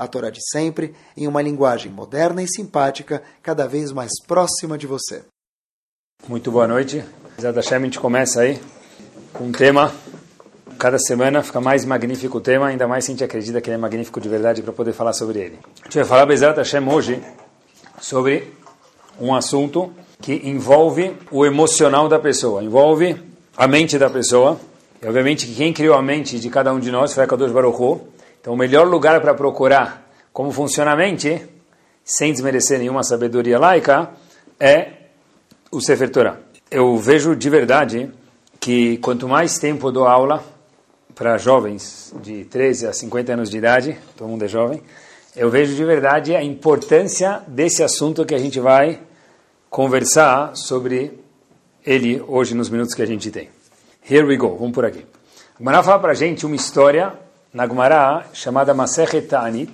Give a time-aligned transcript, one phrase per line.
[0.00, 4.86] a Torá de sempre, em uma linguagem moderna e simpática, cada vez mais próxima de
[4.86, 5.22] você.
[6.26, 7.04] Muito boa noite.
[7.38, 8.58] Zé Hashem, a gente começa aí
[9.34, 9.92] com um tema.
[10.78, 13.74] Cada semana fica mais magnífico o tema, ainda mais se a gente acredita que ele
[13.74, 15.58] é magnífico de verdade para poder falar sobre ele.
[15.82, 17.22] A gente vai falar, Bezerra Hashem, hoje
[18.00, 18.54] sobre
[19.20, 23.22] um assunto que envolve o emocional da pessoa, envolve
[23.54, 24.58] a mente da pessoa.
[25.02, 27.52] E obviamente que quem criou a mente de cada um de nós foi a Kadosh
[27.52, 28.00] Baruch Hu.
[28.40, 31.46] Então o melhor lugar para procurar como funciona a mente,
[32.04, 34.10] sem desmerecer nenhuma sabedoria laica,
[34.58, 34.92] é
[35.70, 36.38] o Sefer Torah.
[36.70, 38.10] Eu vejo de verdade
[38.58, 40.42] que quanto mais tempo eu dou aula
[41.14, 44.82] para jovens de 13 a 50 anos de idade, todo mundo é jovem,
[45.36, 49.00] eu vejo de verdade a importância desse assunto que a gente vai
[49.68, 51.18] conversar sobre
[51.84, 53.48] ele hoje nos minutos que a gente tem.
[54.08, 55.06] Here we go, vamos por aqui.
[55.54, 57.12] A Gemara fala para gente uma história
[57.52, 59.72] na Gemara chamada Masechet Ta'anit.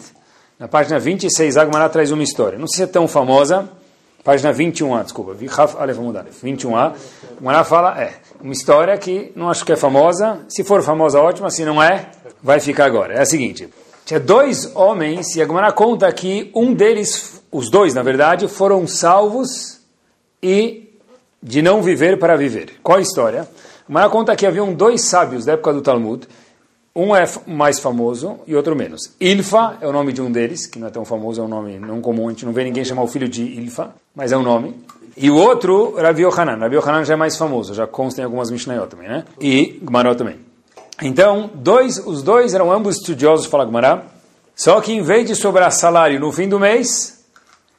[0.59, 2.59] Na página 26, a Gemara traz uma história.
[2.59, 3.69] Não sei se é tão famosa,
[4.25, 6.93] página 21a, desculpa, 21a.
[6.93, 6.95] A
[7.39, 10.41] Gemara fala, é, uma história que não acho que é famosa.
[10.49, 11.51] Se for famosa, ótima.
[11.51, 12.11] Se não é,
[12.43, 13.15] vai ficar agora.
[13.15, 13.69] É a seguinte.
[14.07, 18.87] Tinha dois homens, e a Gemara conta que um deles, os dois, na verdade, foram
[18.87, 19.81] salvos
[20.43, 20.97] e
[21.43, 22.75] de não viver para viver.
[22.83, 23.47] Qual a história?
[23.89, 26.27] Uma conta que haviam dois sábios da época do Talmud,
[26.97, 29.15] um é mais famoso e outro menos.
[29.21, 31.79] Ilfa é o nome de um deles, que não é tão famoso, é um nome
[31.79, 34.43] não comum, a gente não vê ninguém chamar o filho de Ilfa, mas é um
[34.43, 34.75] nome.
[35.17, 36.57] E o outro, Rabi Yohanan.
[36.57, 39.25] Rabi Yohanan já é mais famoso, já consta em algumas Mishnayot também, né?
[39.41, 40.37] E Gmarot também.
[41.03, 44.05] Então, dois, os dois eram ambos estudiosos, fala Gmará,
[44.55, 47.23] só que em vez de sobrar salário no fim do mês,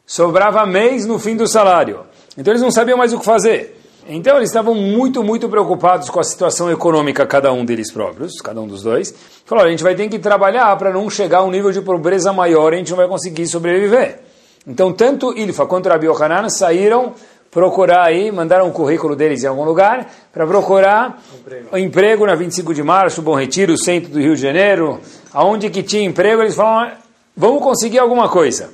[0.05, 2.01] sobrava mês no fim do salário.
[2.38, 3.76] Então eles não sabiam mais o que fazer.
[4.09, 8.62] Então eles estavam muito, muito preocupados com a situação econômica, cada um deles próprios, cada
[8.62, 9.13] um dos dois.
[9.45, 12.31] Falaram, a gente vai ter que trabalhar para não chegar a um nível de pobreza
[12.31, 14.19] maior, a gente não vai conseguir sobreviver.
[14.66, 17.13] Então tanto Ilfa quanto Rabi Yohanan saíram
[17.51, 21.78] procurar aí, mandaram o currículo deles em algum lugar para procurar emprego.
[21.78, 25.01] Emprego na 25 de março, Bom Retiro, centro do Rio de Janeiro,
[25.34, 26.94] aonde que tinha emprego, eles falaram,
[27.35, 28.69] vamos conseguir alguma coisa.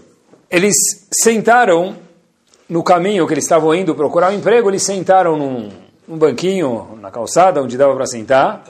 [0.50, 0.76] Eles
[1.12, 2.03] sentaram
[2.70, 5.70] no caminho que eles estavam indo procurar um emprego, eles sentaram num,
[6.08, 8.64] num banquinho na calçada, onde dava para sentar,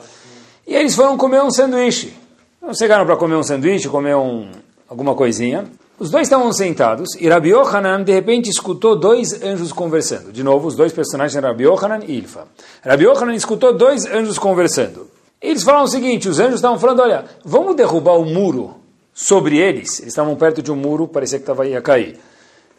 [0.65, 2.13] e eles foram comer um sanduíche.
[2.57, 4.49] Então, chegaram para comer um sanduíche, comer um,
[4.89, 5.65] alguma coisinha.
[5.99, 10.31] Os dois estavam sentados e Rabi Yohanan, de repente, escutou dois anjos conversando.
[10.31, 12.47] De novo, os dois personagens eram Rabi Yohanan e Ilfa.
[12.83, 15.07] Rabi Yohanan escutou dois anjos conversando.
[15.41, 18.75] Eles falaram o seguinte, os anjos estavam falando, olha, vamos derrubar o muro
[19.13, 19.99] sobre eles.
[19.99, 22.17] Eles estavam perto de um muro, parecia que tava, ia cair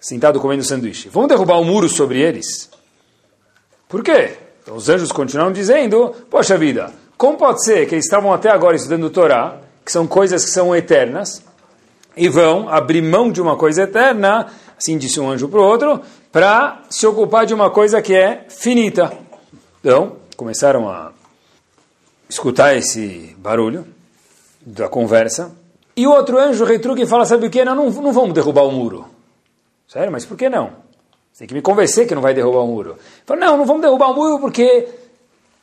[0.05, 1.09] sentado comendo sanduíche.
[1.09, 2.69] Vamos derrubar um muro sobre eles?
[3.89, 4.37] Por quê?
[4.63, 8.77] Então, os anjos continuam dizendo: Poxa vida, como pode ser que eles estavam até agora
[8.77, 11.43] estudando Torá, que são coisas que são eternas,
[12.15, 16.03] e vão abrir mão de uma coisa eterna, assim disse um anjo para o outro,
[16.31, 19.11] para se ocupar de uma coisa que é finita?
[19.81, 21.13] Então, começaram a
[22.29, 23.87] escutar esse barulho
[24.61, 25.53] da conversa.
[25.97, 27.65] E o outro anjo retruca e fala: Sabe o que?
[27.65, 29.14] Não, não vamos derrubar o muro.
[29.89, 30.71] Sério, mas por que não?
[31.33, 32.97] Você tem que me convencer que não vai derrubar o muro.
[33.27, 34.87] Fala, não, não vamos derrubar o muro porque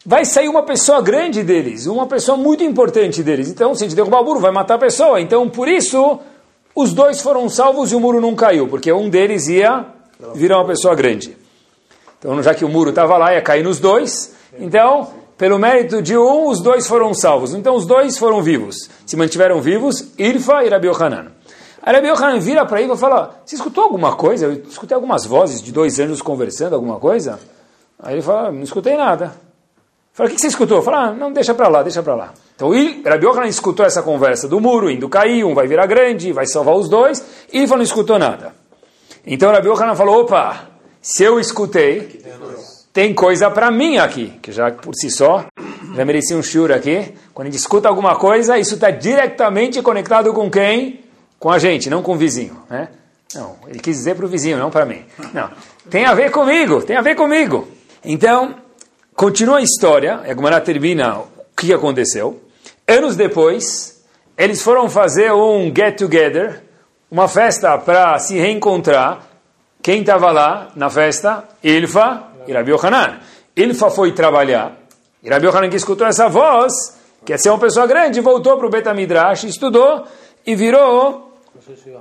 [0.05, 3.49] vai sair uma pessoa grande deles, uma pessoa muito importante deles.
[3.49, 5.21] Então, se a gente derrubar o muro, vai matar a pessoa.
[5.21, 6.19] Então, por isso,
[6.75, 9.85] os dois foram salvos e o muro não caiu, porque um deles ia
[10.35, 11.37] virar uma pessoa grande.
[12.19, 14.33] Então, já que o muro estava lá, ia cair nos dois.
[14.59, 15.07] Então,
[15.37, 17.53] pelo mérito de um, os dois foram salvos.
[17.53, 18.89] Então, os dois foram vivos.
[19.05, 21.31] Se mantiveram vivos, Irfa e Rabi Yohanan.
[21.83, 24.45] Aí Yohanan vira para ele e fala, você escutou alguma coisa?
[24.45, 27.39] Eu escutei algumas vozes de dois anjos conversando, alguma coisa?
[27.99, 29.33] Aí ele fala, não escutei nada.
[30.13, 30.81] Fala, o que você escutou?
[30.81, 32.33] Fala, ah, não, deixa para lá, deixa para lá.
[32.55, 36.45] Então Rabi Yohanan escutou essa conversa do muro, indo cair, um vai virar grande, vai
[36.45, 38.53] salvar os dois, e ele falou, não escutou nada.
[39.25, 40.67] Então Rabi Yohanan falou, opa,
[41.01, 42.21] se eu escutei,
[42.93, 45.45] tem coisa para mim aqui, que já por si só,
[45.95, 47.13] já merecia um shiur aqui.
[47.33, 50.99] Quando a gente escuta alguma coisa, isso está diretamente conectado com quem?
[51.41, 52.55] Com a gente, não com o vizinho.
[52.69, 52.87] Né?
[53.33, 55.03] Não, ele quis dizer para o vizinho, não para mim.
[55.33, 55.49] Não,
[55.89, 57.67] tem a ver comigo, tem a ver comigo.
[58.05, 58.55] Então,
[59.15, 61.27] continua a história, a Gumara termina o
[61.57, 62.39] que aconteceu.
[62.87, 64.03] Anos depois,
[64.37, 66.61] eles foram fazer um get-together,
[67.09, 69.25] uma festa para se reencontrar.
[69.81, 71.43] Quem estava lá na festa?
[71.63, 73.17] Ilfa e Rabi Yohanan.
[73.55, 74.77] Ilfa foi trabalhar.
[75.23, 76.71] E Rabi Yohanan que escutou essa voz,
[77.25, 80.05] quer ser uma pessoa grande, voltou para o Betamidrash, estudou
[80.45, 81.30] e virou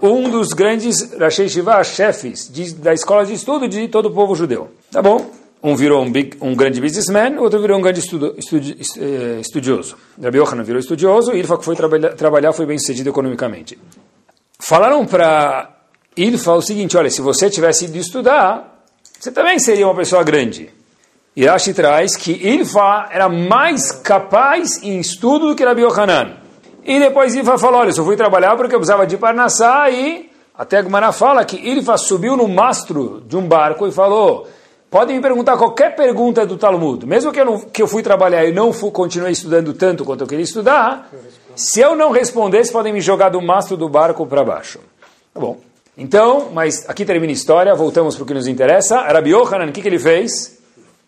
[0.02, 4.34] um dos grandes Rashi Shiva, chefes de, da escola de estudo de todo o povo
[4.34, 4.70] judeu.
[4.90, 5.31] Tá bom?
[5.62, 9.94] Um virou um, big, um grande businessman, outro virou um grande estudo, estudi, eh, estudioso.
[10.20, 13.78] Rabbi Yohanan virou estudioso e que foi trabalhar, trabalhar foi bem sucedido economicamente.
[14.58, 15.70] Falaram para
[16.17, 18.84] Ilfa o seguinte, olha, se você tivesse ido estudar,
[19.19, 20.70] você também seria uma pessoa grande.
[21.37, 26.40] E Rashi traz que Ilfa era mais capaz em estudo do que Rabbi Yohanan.
[26.91, 30.29] E depois Ilfa falou, olha, eu só fui trabalhar porque eu precisava de Parnassá e
[30.59, 34.49] até Gumara fala que Ilfa subiu no mastro de um barco e falou
[34.91, 37.07] Podem me perguntar qualquer pergunta do Talmud.
[37.07, 40.23] Mesmo que eu, não, que eu fui trabalhar e não fui, continuei estudando tanto quanto
[40.23, 41.09] eu queria estudar,
[41.55, 44.81] se eu não responder, podem me jogar do mastro do barco para baixo.
[45.33, 45.59] Tá bom.
[45.97, 49.01] Então, mas aqui termina a história, voltamos para o que nos interessa.
[49.03, 50.59] Rabi Yohanan, o que, que ele fez?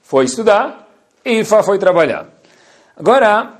[0.00, 0.88] Foi estudar
[1.24, 2.28] e foi trabalhar.
[2.96, 3.54] Agora,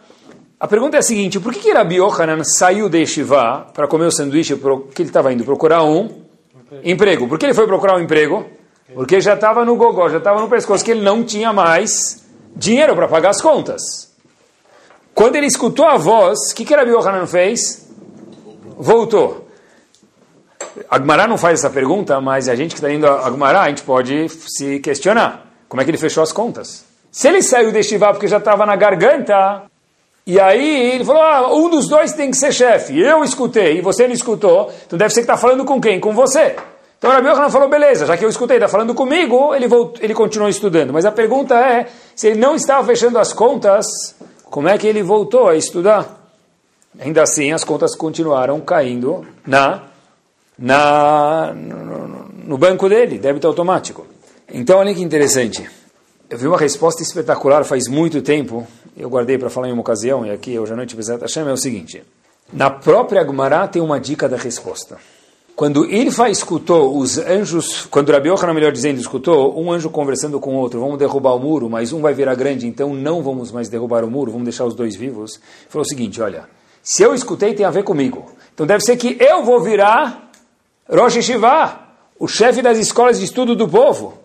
[0.62, 4.06] a pergunta é a seguinte, por que, que Rabi Yohanan saiu de Shiva para comer
[4.06, 4.54] o sanduíche
[4.94, 6.08] que ele estava indo procurar um
[6.84, 7.26] emprego?
[7.26, 8.46] Por que ele foi procurar um emprego?
[8.94, 12.24] Porque já estava no gogó, já estava no pescoço, que ele não tinha mais
[12.54, 14.14] dinheiro para pagar as contas.
[15.12, 17.90] Quando ele escutou a voz, o que, que Rabi Yohanan fez?
[18.78, 19.48] Voltou.
[20.88, 23.82] Agmará não faz essa pergunta, mas a gente que está indo a Agmará, a gente
[23.82, 25.44] pode se questionar.
[25.68, 26.84] Como é que ele fechou as contas?
[27.10, 29.64] Se ele saiu de Shivá porque já estava na garganta,
[30.26, 32.98] e aí ele falou, ah, um dos dois tem que ser chefe.
[32.98, 35.98] Eu escutei e você não escutou, então deve ser que está falando com quem?
[35.98, 36.54] Com você.
[36.98, 40.14] Então Rabi Yohanan falou, beleza, já que eu escutei, está falando comigo, ele, voltou, ele
[40.14, 40.92] continuou estudando.
[40.92, 43.86] Mas a pergunta é, se ele não estava fechando as contas,
[44.44, 46.20] como é que ele voltou a estudar?
[47.00, 49.82] Ainda assim, as contas continuaram caindo na,
[50.56, 54.06] na, no, no banco dele, débito automático.
[54.52, 55.68] Então, olha que interessante.
[56.28, 58.66] Eu vi uma resposta espetacular faz muito tempo,
[58.96, 61.52] eu guardei para falar em uma ocasião, e aqui hoje à noite, Bezat Hashem, é
[61.52, 62.02] o seguinte.
[62.52, 64.98] Na própria Gumará tem uma dica da resposta.
[65.54, 70.56] Quando Ilfa escutou os anjos, quando Rabi Yochanan, melhor dizendo, escutou um anjo conversando com
[70.56, 73.68] o outro, vamos derrubar o muro, mas um vai virar grande, então não vamos mais
[73.68, 75.40] derrubar o muro, vamos deixar os dois vivos.
[75.68, 76.48] Falou o seguinte, olha,
[76.82, 78.32] se eu escutei tem a ver comigo.
[78.52, 80.30] Então deve ser que eu vou virar
[80.88, 81.80] Rosh Shiva,
[82.18, 84.21] o chefe das escolas de estudo do povo.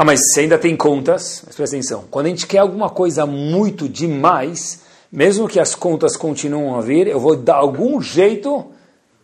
[0.00, 3.26] Ah, mas você ainda tem contas, mas presta atenção, quando a gente quer alguma coisa
[3.26, 8.64] muito demais, mesmo que as contas continuem a vir, eu vou dar algum jeito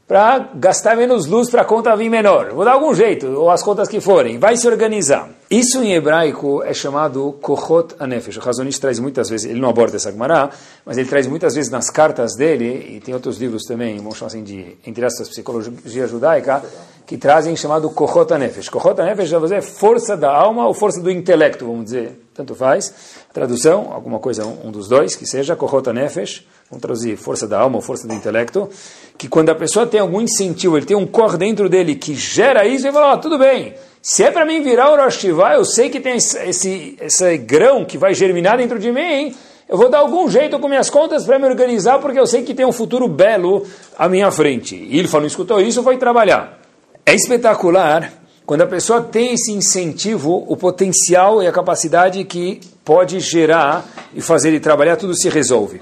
[0.05, 2.51] para gastar menos luz para a conta vir menor.
[2.51, 4.37] Vou dar algum jeito, ou as contas que forem.
[4.39, 5.31] Vai se organizar.
[5.49, 8.37] Isso em hebraico é chamado Kohot Anefesh.
[8.37, 10.51] O Razonist traz muitas vezes, ele não aborda essa Gemara,
[10.85, 14.27] mas ele traz muitas vezes nas cartas dele, e tem outros livros também, vamos chamar
[14.27, 16.65] assim de, entre aspas, psicologia judaica,
[17.07, 18.69] que trazem chamado Kohot Anefesh.
[18.69, 22.21] Kohot Anefesh é força da alma ou força do intelecto, vamos dizer.
[22.35, 22.93] Tanto faz.
[23.33, 27.77] Tradução, alguma coisa, um, dos dois, que seja Kohot Anefesh vamos traduzir, força da alma
[27.77, 28.69] ou força do intelecto,
[29.17, 32.67] que quando a pessoa tem algum incentivo, ele tem um cor dentro dele que gera
[32.67, 35.89] isso, ele fala, oh, tudo bem, se é para mim virar o Rosh eu sei
[35.89, 39.35] que tem esse, esse grão que vai germinar dentro de mim,
[39.69, 42.55] eu vou dar algum jeito com minhas contas para me organizar, porque eu sei que
[42.55, 44.77] tem um futuro belo à minha frente.
[44.77, 46.64] E ele falou, escutou isso, foi trabalhar.
[47.07, 48.13] É espetacular
[48.47, 54.21] quando a pessoa tem esse incentivo, o potencial e a capacidade que pode gerar e
[54.21, 55.81] fazer ele trabalhar, tudo se resolve.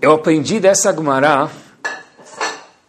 [0.00, 1.50] Eu aprendi dessa Gumará,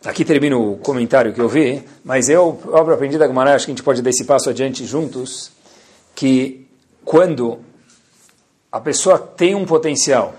[0.05, 3.71] aqui termina o comentário que eu vi, mas eu, eu aprendi da Gumará, acho que
[3.71, 5.51] a gente pode dar esse passo adiante juntos,
[6.13, 6.67] que
[7.03, 7.59] quando
[8.71, 10.35] a pessoa tem um potencial,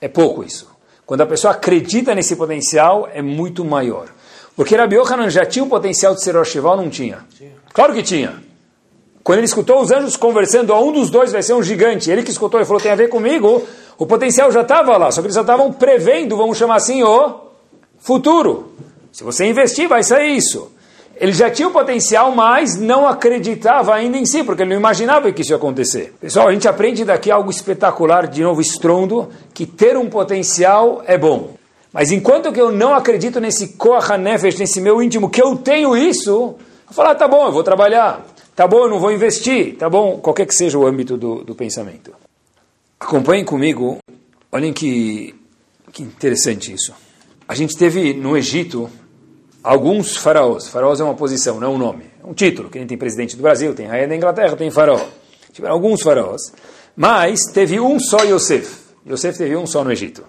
[0.00, 0.70] é pouco isso.
[1.06, 4.08] Quando a pessoa acredita nesse potencial, é muito maior.
[4.58, 7.20] Porque Rabi Yohanan já tinha o potencial de ser Roshival, não tinha?
[7.72, 8.42] Claro que tinha.
[9.22, 12.10] Quando ele escutou os anjos conversando, a um dos dois vai ser um gigante.
[12.10, 13.62] Ele que escutou e falou, tem a ver comigo,
[13.96, 17.36] o potencial já estava lá, só que eles já estavam prevendo, vamos chamar assim, o
[18.00, 18.72] futuro.
[19.12, 20.72] Se você investir, vai sair isso.
[21.14, 25.30] Ele já tinha o potencial, mas não acreditava ainda em si, porque ele não imaginava
[25.30, 26.16] que isso ia acontecer.
[26.20, 31.16] Pessoal, a gente aprende daqui algo espetacular, de novo estrondo, que ter um potencial é
[31.16, 31.57] bom.
[31.98, 35.96] Mas enquanto que eu não acredito nesse Koach Nefesh, nesse meu íntimo, que eu tenho
[35.96, 36.54] isso,
[36.86, 38.24] eu falo, ah, tá bom, eu vou trabalhar,
[38.54, 41.56] tá bom, eu não vou investir, tá bom, qualquer que seja o âmbito do, do
[41.56, 42.12] pensamento.
[43.00, 43.98] Acompanhem comigo,
[44.52, 45.34] olhem que,
[45.92, 46.94] que interessante isso.
[47.48, 48.88] A gente teve no Egito
[49.60, 50.68] alguns faraós.
[50.68, 52.04] Faraós é uma posição, não é um nome.
[52.22, 52.70] É um título.
[52.70, 55.04] Quem tem presidente do Brasil, tem rainha da Inglaterra, tem faraó.
[55.52, 56.52] Tiveram alguns faraós.
[56.94, 58.86] Mas teve um só Yosef.
[59.04, 60.22] Yosef teve um só no Egito.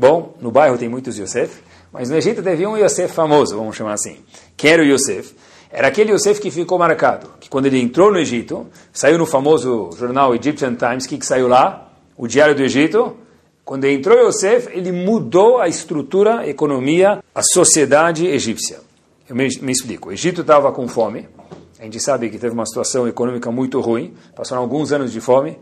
[0.00, 1.60] Bom, no bairro tem muitos Yosef,
[1.92, 4.16] Mas no Egito teve um Yosef famoso, vamos chamar assim.
[4.56, 5.34] Quem era o Yosef?
[5.70, 9.90] Era aquele Yosef que ficou marcado, que quando ele entrou no Egito, saiu no famoso
[9.98, 11.92] jornal Egyptian Times, que, que saiu lá?
[12.16, 13.14] O Diário do Egito.
[13.62, 18.78] Quando entrou Yosef, ele mudou a estrutura, a economia, a sociedade egípcia.
[19.28, 20.08] Eu me, me explico.
[20.08, 21.28] O Egito estava com fome.
[21.78, 24.14] A gente sabe que teve uma situação econômica muito ruim.
[24.34, 25.58] Passaram alguns anos de fome.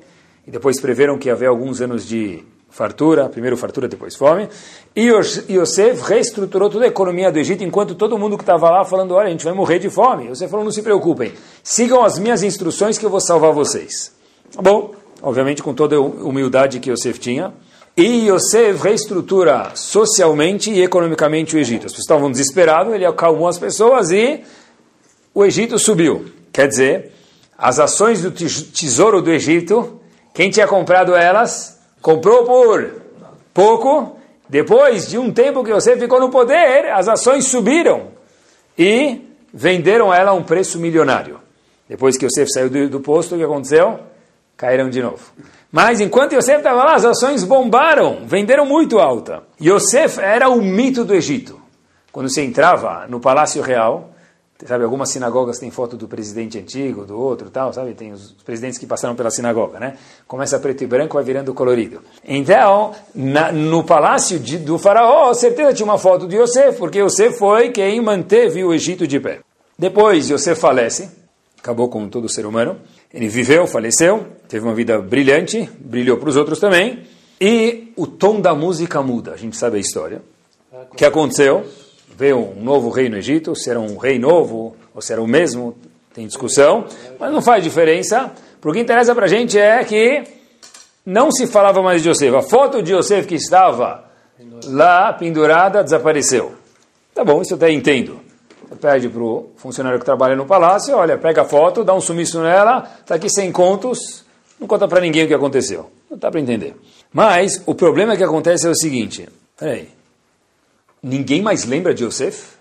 [0.46, 4.48] E depois preveram que ia haver alguns anos de fartura, primeiro fartura, depois fome.
[4.94, 5.08] E
[5.50, 9.28] Yosef reestruturou toda a economia do Egito, enquanto todo mundo que estava lá falando, olha,
[9.28, 10.28] a gente vai morrer de fome.
[10.28, 11.32] Yosef falou, não se preocupem,
[11.62, 14.12] sigam as minhas instruções que eu vou salvar vocês.
[14.52, 17.52] Tá bom, obviamente com toda a humildade que Yosef tinha.
[17.96, 21.86] E Yosef reestrutura socialmente e economicamente o Egito.
[21.86, 24.44] As pessoas estavam desesperadas, ele acalmou as pessoas e
[25.34, 26.26] o Egito subiu.
[26.52, 27.12] Quer dizer,
[27.56, 30.00] as ações do tesouro do Egito,
[30.32, 31.77] quem tinha comprado elas
[32.08, 33.02] comprou por
[33.52, 34.16] pouco,
[34.48, 38.06] depois de um tempo que você ficou no poder, as ações subiram
[38.78, 39.20] e
[39.52, 41.38] venderam ela a um preço milionário.
[41.86, 44.00] Depois que Yosef saiu do, do posto, o que aconteceu?
[44.56, 45.22] Caíram de novo.
[45.70, 49.42] Mas enquanto Yosef estava lá, as ações bombaram, venderam muito alta.
[49.60, 51.60] Yosef era o mito do Egito.
[52.10, 54.14] Quando você entrava no Palácio Real,
[54.66, 57.94] Sabe, algumas sinagogas têm foto do presidente antigo, do outro, tal, sabe?
[57.94, 59.96] Tem os presidentes que passaram pela sinagoga, né?
[60.26, 62.00] Começa preto e branco, vai virando colorido.
[62.24, 67.38] Então, na, no palácio de, do faraó, certeza tinha uma foto de Yosef, porque Yosef
[67.38, 69.40] foi quem manteve o Egito de pé.
[69.78, 71.08] Depois, Yosef falece,
[71.56, 72.80] acabou com todo ser humano.
[73.14, 77.04] Ele viveu, faleceu, teve uma vida brilhante, brilhou para os outros também.
[77.40, 80.20] E o tom da música muda, a gente sabe a história.
[80.90, 81.64] O que aconteceu?
[82.18, 85.26] Veio um novo rei no Egito, se era um rei novo ou se era o
[85.26, 85.76] mesmo,
[86.12, 86.84] tem discussão,
[87.16, 88.32] mas não faz diferença.
[88.62, 90.24] O que interessa para a gente é que
[91.06, 92.34] não se falava mais de Yosef.
[92.34, 94.04] A foto de Yosef que estava
[94.64, 96.54] lá pendurada desapareceu.
[97.14, 98.18] Tá bom, isso eu até entendo.
[98.68, 102.00] Você pede para o funcionário que trabalha no palácio, olha, pega a foto, dá um
[102.00, 104.24] sumiço nela, está aqui sem contos,
[104.58, 105.88] não conta para ninguém o que aconteceu.
[106.10, 106.74] Não dá para entender.
[107.12, 109.88] Mas o problema que acontece é o seguinte, peraí,
[111.02, 112.58] ninguém mais lembra de Yosef?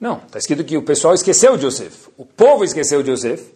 [0.00, 2.08] Não, está escrito que o pessoal esqueceu de Yosef.
[2.16, 3.52] O povo esqueceu de Yosef.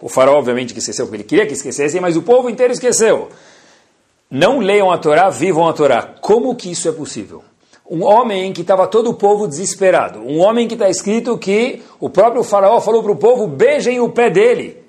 [0.00, 3.28] O faraó, obviamente, que esqueceu, porque ele queria que esquecessem, mas o povo inteiro esqueceu.
[4.30, 6.02] Não leiam a Torá, vivam a Torá.
[6.20, 7.44] Como que isso é possível?
[7.88, 10.20] Um homem que estava todo o povo desesperado.
[10.20, 14.08] Um homem que está escrito que o próprio faraó falou para o povo, beijem o
[14.08, 14.82] pé dele.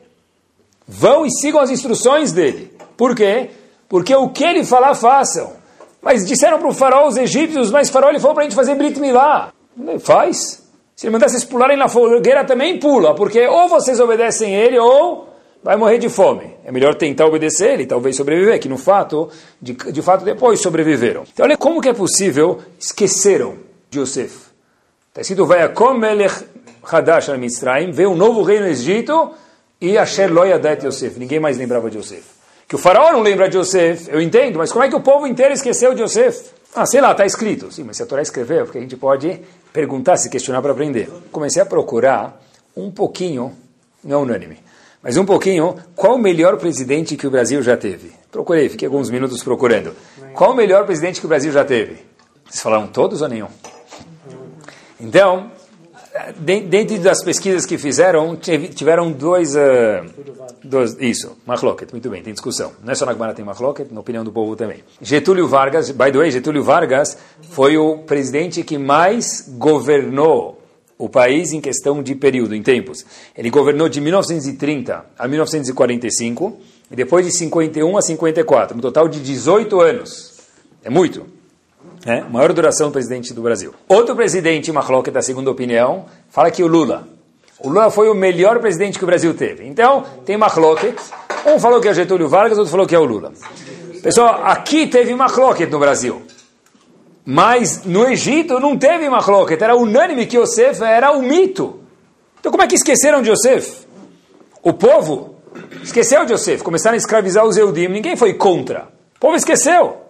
[0.88, 2.72] Vão e sigam as instruções dele.
[2.96, 3.50] Por quê?
[3.90, 5.63] Porque o que ele falar, façam.
[6.04, 8.76] Mas disseram para o faraó os egípcios, mas faraó ele falou para a gente fazer
[8.76, 9.54] Brit Milá.
[10.00, 10.62] Faz.
[10.96, 15.30] Se ele mandar vocês pularem na fogueira, também pula, porque ou vocês obedecem ele, ou
[15.64, 16.54] vai morrer de fome.
[16.66, 19.30] É melhor tentar obedecer ele, talvez sobreviver, que no fato,
[19.62, 21.24] de, de fato depois sobreviveram.
[21.34, 23.56] Então olha como que é possível, esqueceram
[23.90, 24.52] de Yosef.
[25.10, 25.72] Está escrito, vai a
[26.84, 29.32] Hadash al Mitzrayim, veio um novo rei no Egito,
[29.80, 31.18] e Asher Loyadet Yosef.
[31.18, 32.24] Ninguém mais lembrava de Yosef.
[32.74, 35.28] Que o faraó não lembra de Yosef, eu entendo, mas como é que o povo
[35.28, 36.50] inteiro esqueceu de Yosef?
[36.74, 37.72] Ah, sei lá, está escrito.
[37.72, 39.40] Sim, mas se a Torá escreveu, porque a gente pode
[39.72, 41.08] perguntar, se questionar para aprender.
[41.32, 42.42] Comecei a procurar
[42.76, 43.56] um pouquinho,
[44.04, 44.58] não unânime,
[45.04, 48.12] mas um pouquinho, qual o melhor presidente que o Brasil já teve?
[48.32, 49.96] Procurei, fiquei alguns minutos procurando.
[50.34, 52.04] Qual o melhor presidente que o Brasil já teve?
[52.44, 53.50] Vocês falaram todos ou nenhum?
[55.00, 55.52] Então,
[56.38, 60.06] dentro das pesquisas que fizeram, tiveram dois, uh,
[60.64, 62.72] dois isso, Mahloket, muito bem, tem discussão.
[62.84, 64.84] Não é só na Gemara tem Mahloket, na opinião do povo também.
[65.02, 67.18] Getúlio Vargas, by the way, Getúlio Vargas
[67.50, 70.62] foi o presidente que mais governou
[70.98, 73.06] o país em questão de período, em tempos.
[73.36, 76.58] Ele governou de 1930 a 1945
[76.92, 80.34] e depois de 51 a 54, um total de 18 anos.
[80.84, 81.26] É muito.
[82.06, 83.74] É, maior duração do presidente do Brasil.
[83.88, 87.08] Outro presidente, Mahloket, da segunda opinião, fala que o Lula.
[87.60, 89.66] O Lula foi o melhor presidente que o Brasil teve.
[89.66, 90.96] Então, tem Mahloket.
[91.46, 93.32] Um falou que é Getúlio Vargas, outro falou que é o Lula.
[94.02, 96.22] Pessoal, aqui teve Mahloket no Brasil.
[97.26, 99.62] Mas no Egito não teve Mahloket.
[99.62, 101.80] Era unânime que Yosef era o mito.
[102.40, 103.88] Então como é que esqueceram de Yosef?
[104.62, 105.36] O povo
[105.82, 106.62] esqueceu de Yosef.
[106.62, 107.88] Começaram a escravizar os Eudim.
[107.88, 108.90] Ninguém foi contra.
[109.16, 110.03] O povo esqueceu.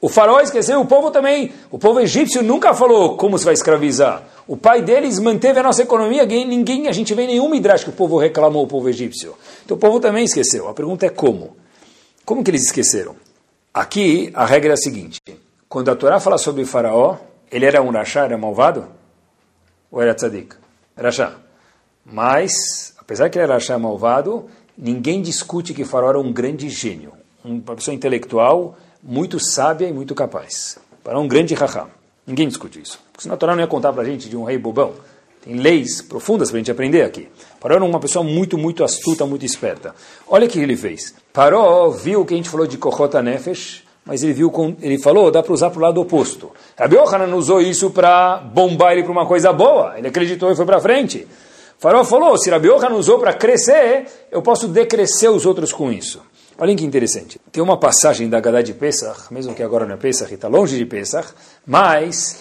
[0.00, 1.52] O faraó esqueceu, o povo também.
[1.70, 4.24] O povo egípcio nunca falou como se vai escravizar.
[4.46, 7.92] O pai deles manteve a nossa economia, ninguém, a gente vê nenhum midrash que o
[7.92, 9.34] povo reclamou, o povo egípcio.
[9.64, 10.68] Então o povo também esqueceu.
[10.68, 11.56] A pergunta é como?
[12.24, 13.14] Como que eles esqueceram?
[13.74, 15.20] Aqui a regra é a seguinte:
[15.68, 17.16] quando a Torá fala sobre o faraó,
[17.52, 18.88] ele era um rachá, era malvado?
[19.90, 20.56] Ou era tzadik?
[20.96, 21.34] Rachá.
[22.04, 26.70] Mas, apesar que ele era rachá malvado, ninguém discute que o faraó era um grande
[26.70, 27.12] gênio,
[27.44, 30.78] uma pessoa intelectual muito sábia e muito capaz.
[31.02, 31.88] Para um grande raham.
[32.26, 32.98] Ninguém discute isso.
[33.12, 34.92] Porque senão a Torá não ia contar para a gente de um rei bobão.
[35.42, 37.28] Tem leis profundas para a gente aprender aqui.
[37.58, 39.94] Paró era uma pessoa muito, muito astuta, muito esperta.
[40.28, 41.14] Olha o que ele fez.
[41.32, 44.98] Paró viu o que a gente falou de Kohota Nefesh, mas ele viu, com, ele
[44.98, 46.50] falou, dá para usar para o lado oposto.
[46.78, 49.96] Rabi Ohanan usou isso para bombar ele para uma coisa boa.
[49.96, 51.26] Ele acreditou e foi para frente.
[51.78, 56.20] Farol falou, se Rabi Ohanan usou para crescer, eu posso decrescer os outros com isso.
[56.60, 57.40] Olhem que interessante.
[57.50, 60.76] Tem uma passagem da Gadá de Pesach, mesmo que agora não é Pesach, está longe
[60.76, 61.32] de Pesach,
[61.66, 62.38] mas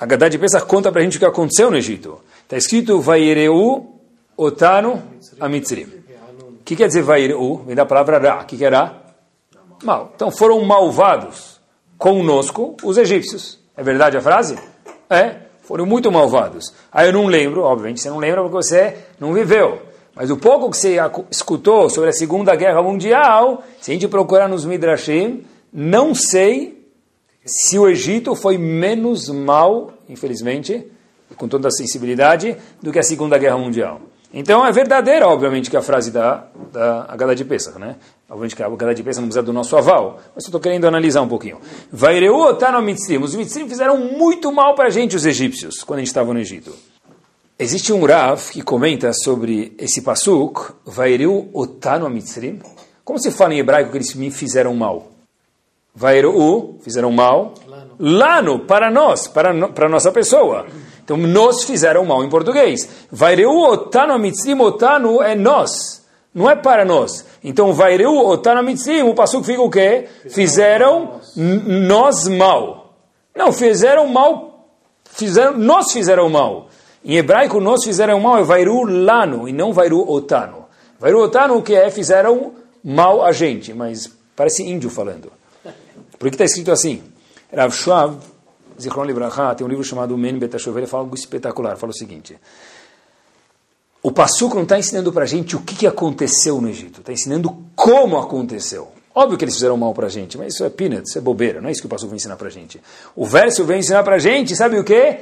[0.00, 2.18] a Gadá de Pesach conta para a gente o que aconteceu no Egito.
[2.44, 4.00] Está escrito, Vaireu
[4.38, 5.02] otanu
[5.38, 5.82] amitzrim.
[5.82, 7.62] O que quer dizer Vaireu?
[7.66, 8.40] Vem da palavra Ra.
[8.40, 9.02] O que, que é Ra?
[9.84, 10.12] Mal.
[10.16, 11.60] Então foram malvados
[11.98, 13.58] conosco os egípcios.
[13.76, 14.58] É verdade a frase?
[15.10, 15.36] É.
[15.60, 16.72] Foram muito malvados.
[16.90, 19.91] Aí eu não lembro, obviamente você não lembra porque você não viveu.
[20.14, 20.96] Mas o pouco que você
[21.30, 26.86] escutou sobre a Segunda Guerra Mundial, se a gente procurar nos Midrashim, não sei
[27.44, 30.86] se o Egito foi menos mal, infelizmente,
[31.36, 34.00] com toda a sensibilidade, do que a Segunda Guerra Mundial.
[34.34, 37.96] Então é verdadeira, obviamente, que a frase da, da Agada de Pesach, né?
[38.28, 40.86] Obviamente que a Agada de Pesach não precisa do nosso aval, mas eu estou querendo
[40.86, 41.58] analisar um pouquinho.
[41.90, 43.18] Vaireu otano mitzrim.
[43.18, 46.40] Os mitzrim fizeram muito mal para a gente, os egípcios, quando a gente estava no
[46.40, 46.72] Egito.
[47.62, 52.60] Existe um Rav que comenta sobre esse pasuk, Vaireu otano mitzrim.
[53.04, 55.12] Como se fala em hebraico que eles me fizeram mal?
[55.94, 57.54] Vaireu, fizeram mal.
[58.00, 60.66] Lano, para nós, para, para nossa pessoa.
[61.04, 63.06] Então, nos fizeram mal em português.
[63.12, 66.04] Vaireu otano mitzrim, otano é nós,
[66.34, 67.24] não é para nós.
[67.44, 70.08] Então, vaireu otano mitzrim, o passuco fica o quê?
[70.30, 72.96] Fizeram nós mal.
[73.36, 74.66] Não, fizeram mal,
[75.04, 76.68] fizeram, nós fizeram mal.
[77.04, 80.66] Em hebraico, nós fizeram mal é vairu lano, e não vairu otano.
[81.00, 81.90] Vairu otano, o que é?
[81.90, 85.32] Fizeram mal a gente, mas parece índio falando.
[86.18, 87.02] Por que está escrito assim?
[87.52, 88.16] Rav Schwab
[88.80, 92.36] Zichron Libraha, tem um livro chamado Men Betashov, ele fala algo espetacular, fala o seguinte,
[94.02, 97.12] o Passuco não está ensinando para a gente o que, que aconteceu no Egito, está
[97.12, 98.88] ensinando como aconteceu.
[99.14, 101.60] Óbvio que eles fizeram mal para a gente, mas isso é peanuts, isso é bobeira,
[101.60, 102.80] não é isso que o Passuco vem ensinar para a gente.
[103.14, 105.18] O verso vem ensinar para a gente, sabe o que?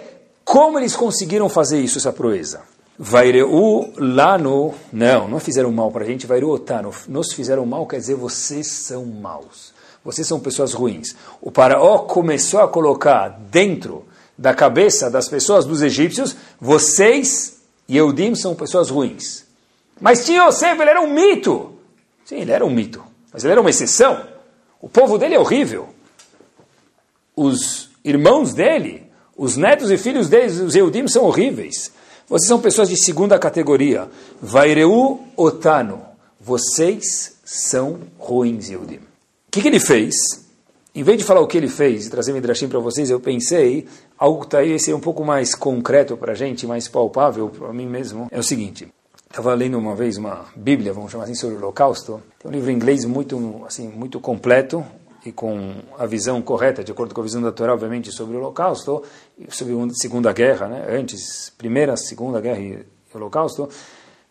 [0.50, 2.62] Como eles conseguiram fazer isso, essa proeza.
[2.98, 7.98] Vaireu lano, não, não fizeram mal para a gente, vaireu otano, nos fizeram mal, quer
[7.98, 9.72] dizer, vocês são maus
[10.04, 11.14] vocês são pessoas ruins.
[11.40, 18.54] O faraó começou a colocar dentro da cabeça das pessoas dos egípcios, vocês, Yehudim, são
[18.54, 19.44] pessoas ruins.
[20.00, 21.74] Mas tinha Yosef, ele era um mito.
[22.24, 24.26] Sim, ele era um mito, mas ele era uma exceção.
[24.80, 25.90] O povo dele é horrível.
[27.36, 29.10] Os irmãos dele,
[29.40, 31.90] os netos e filhos deles, os Yehudim, são horríveis.
[32.29, 34.07] Vocês são pessoas de segunda categoria.
[34.38, 36.03] Vaireu otano.
[36.38, 38.96] Vocês são ruins, Yehudim.
[38.96, 39.00] O
[39.50, 40.14] que, que, ele fez?
[40.94, 43.87] Em vez de falar o que ele fez e trazer Midrashim para vocês, eu pensei
[44.18, 47.87] algo que aí ser um pouco mais concreto para a gente, mais palpável para mim
[47.87, 48.29] mesmo.
[48.31, 48.88] É o seguinte:
[49.26, 52.22] estava lendo uma vez uma Bíblia, vamos chamar assim, sobre o Holocausto.
[52.38, 54.85] Tem um livro em inglês muito, assim, muito completo
[55.24, 58.40] e com a visão correta, de acordo com a visão da Torá, obviamente, sobre o
[58.40, 59.02] Holocausto,
[59.50, 60.87] sobre a Segunda Guerra, né?
[60.90, 63.68] antes, Primeira, Segunda Guerra e Holocausto,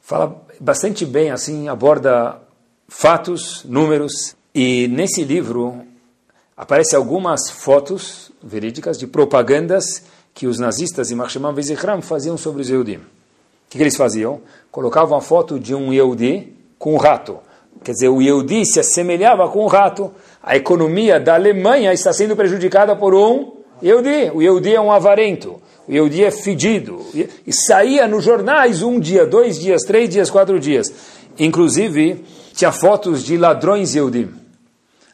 [0.01, 2.41] fala bastante bem, assim, aborda
[2.87, 5.83] fatos, números e nesse livro
[6.57, 12.69] aparecem algumas fotos verídicas de propagandas que os nazistas e Marshman Vezichram faziam sobre os
[12.69, 12.97] Yehudim.
[12.97, 13.01] O
[13.69, 14.41] que, que, eles faziam?
[14.71, 17.37] Colocavam a foto de um Yehudi com um rato.
[17.83, 20.11] Quer dizer, o Yehudi se assemelhava com um rato.
[20.43, 24.31] A economia da Alemanha está sendo prejudicada por um Yehudi.
[24.33, 25.61] O Yehudi é um avarento.
[25.87, 27.05] O Yehudi é fedido.
[27.13, 30.93] E saía nos jornais um dia, dois dias, três dias, quatro dias.
[31.37, 34.29] Inclusive, tinha fotos de ladrões Yehudim.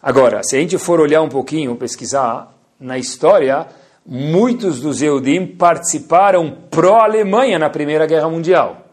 [0.02, 3.68] Agora, se a gente for olhar um pouquinho, pesquisar na história,
[4.06, 8.86] muitos dos Yehudim participaram pró-Alemanha na Primeira Guerra Mundial.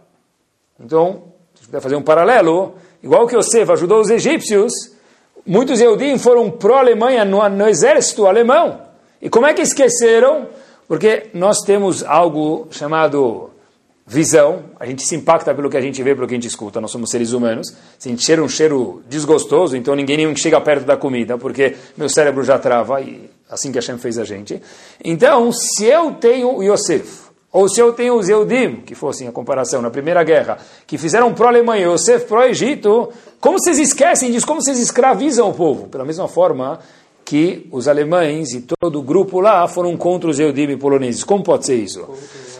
[0.78, 4.72] Então, se puder fazer um paralelo, igual que Yosef ajudou os egípcios,
[5.46, 8.80] muitos Yehudim foram pró-Alemanha no, no exército alemão.
[9.20, 10.48] E como é que esqueceram?
[10.88, 13.50] Porque nós temos algo chamado
[14.06, 16.80] visão, a gente se impacta pelo que a gente vê, pelo que a gente escuta,
[16.80, 17.72] nós somos seres humanos.
[17.98, 21.76] Se a gente cheira um cheiro desgostoso, então ninguém nem chega perto da comida, porque
[21.96, 24.60] meu cérebro já trava, e assim que a Hashem fez a gente.
[25.04, 29.82] Então, se eu tenho Yosef, ou se eu tenho os Eudim, que fossem a comparação
[29.82, 34.46] na Primeira Guerra, que fizeram pró-Alemanha e Yosef pró-Egito, como vocês esquecem disso?
[34.46, 35.88] Como vocês escravizam o povo?
[35.88, 36.80] Pela mesma forma
[37.24, 41.22] que os alemães e todo o grupo lá foram contra os Eudim poloneses.
[41.22, 42.08] Como pode ser isso?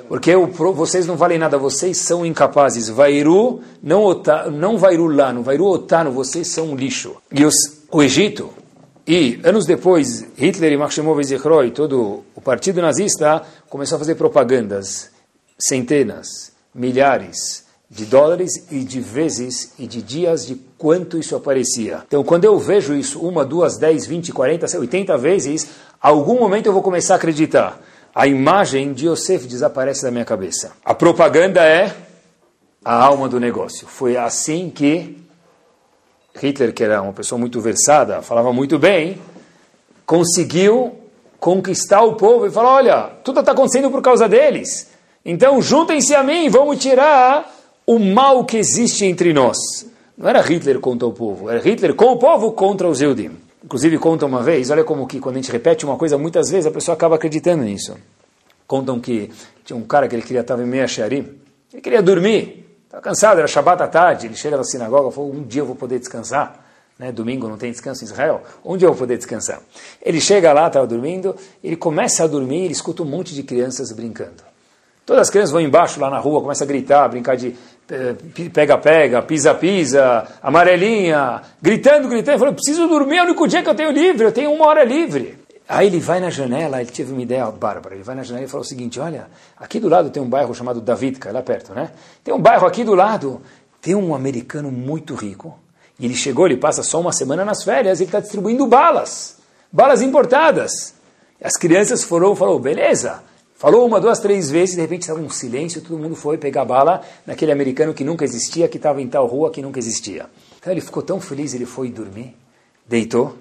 [0.08, 2.90] Porque o, vocês não valem nada, vocês são incapazes.
[2.90, 7.16] Vairu, não, ota, não vairu lá, não vairu otano, vocês são um lixo.
[7.32, 7.54] E os,
[7.90, 8.50] o Egito,
[9.06, 15.10] E, anos depois, Hitler e Maximov e todo o partido nazista, começou a fazer propagandas,
[15.58, 22.02] centenas, milhares de dólares e de vezes e de dias de quanto isso aparecia.
[22.06, 25.68] Então, quando eu vejo isso uma, duas, dez, vinte, quarenta, oitenta vezes,
[26.00, 27.82] algum momento eu vou começar a acreditar.
[28.14, 30.72] A imagem de Yosef desaparece da minha cabeça.
[30.84, 31.94] A propaganda é
[32.84, 33.86] a alma do negócio.
[33.86, 35.21] Foi assim que
[36.40, 39.18] Hitler, que era uma pessoa muito versada, falava muito bem,
[40.06, 40.92] conseguiu
[41.38, 44.90] conquistar o povo e falar: olha, tudo está acontecendo por causa deles.
[45.24, 47.52] Então juntem-se a mim, vamos tirar
[47.86, 49.58] o mal que existe entre nós.
[50.16, 53.30] Não era Hitler contra o povo, era Hitler com o povo contra os Eudim.
[53.64, 56.66] Inclusive conta uma vez, olha como que quando a gente repete uma coisa muitas vezes
[56.66, 57.96] a pessoa acaba acreditando nisso.
[58.66, 59.30] Contam que
[59.64, 60.86] tinha um cara que ele queria estar em meia
[61.72, 65.32] ele queria dormir, Estava cansado, era Shabbat à tarde, ele chega da sinagoga e falou,
[65.32, 66.62] um dia eu vou poder descansar.
[66.98, 67.10] Né?
[67.10, 68.42] Domingo não tem descanso em Israel.
[68.76, 69.62] Dia eu vou poder descansar.
[70.02, 73.90] Ele chega lá, estava dormindo, ele começa a dormir, ele escuta um monte de crianças
[73.92, 74.44] brincando.
[75.06, 77.56] Todas as crianças vão embaixo lá na rua, começam a gritar, brincar de
[77.90, 78.14] eh,
[78.52, 82.40] pega-pega, pisa-pisa, amarelinha, gritando, gritando.
[82.40, 84.84] Falou, preciso dormir, é o único dia que eu tenho livre, eu tenho uma hora
[84.84, 85.41] livre.
[85.74, 87.94] Aí ele vai na janela, ele teve uma ideia bárbara.
[87.94, 90.54] Ele vai na janela e fala o seguinte: Olha, aqui do lado tem um bairro
[90.54, 91.92] chamado Davidka, lá perto, né?
[92.22, 93.40] Tem um bairro aqui do lado,
[93.80, 95.58] tem um americano muito rico.
[95.98, 99.38] E ele chegou, ele passa só uma semana nas férias, ele está distribuindo balas,
[99.72, 100.92] balas importadas.
[101.42, 103.22] As crianças foram, falou, beleza.
[103.54, 107.00] Falou uma, duas, três vezes, de repente estava um silêncio, todo mundo foi pegar bala
[107.26, 110.26] naquele americano que nunca existia, que estava em tal rua que nunca existia.
[110.58, 112.36] Então ele ficou tão feliz, ele foi dormir,
[112.92, 113.34] deitou.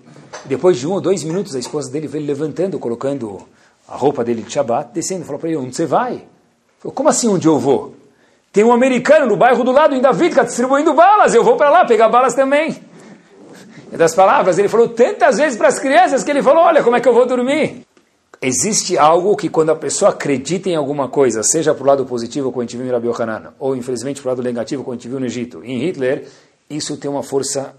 [0.46, 3.42] Depois de um ou dois minutos, a esposa dele veio levantando, colocando
[3.86, 6.24] a roupa dele de Shabbat, descendo, falou para ele, onde você vai?
[6.80, 7.94] Falou, como assim onde eu vou?
[8.54, 11.86] Tem um americano no bairro do lado, em Davidka, distribuindo balas, eu vou para lá
[11.86, 12.82] pegar balas também.
[13.92, 16.96] E das palavras, ele falou tantas vezes para as crianças que ele falou, olha como
[16.96, 17.86] é que eu vou dormir.
[18.42, 22.52] Existe algo que quando a pessoa acredita em alguma coisa, seja para o lado positivo,
[22.52, 23.10] como a gente viu em Rabi
[23.60, 26.28] ou infelizmente para o lado negativo, como a gente viu no Egito, em Hitler,
[26.70, 27.76] isso tem uma força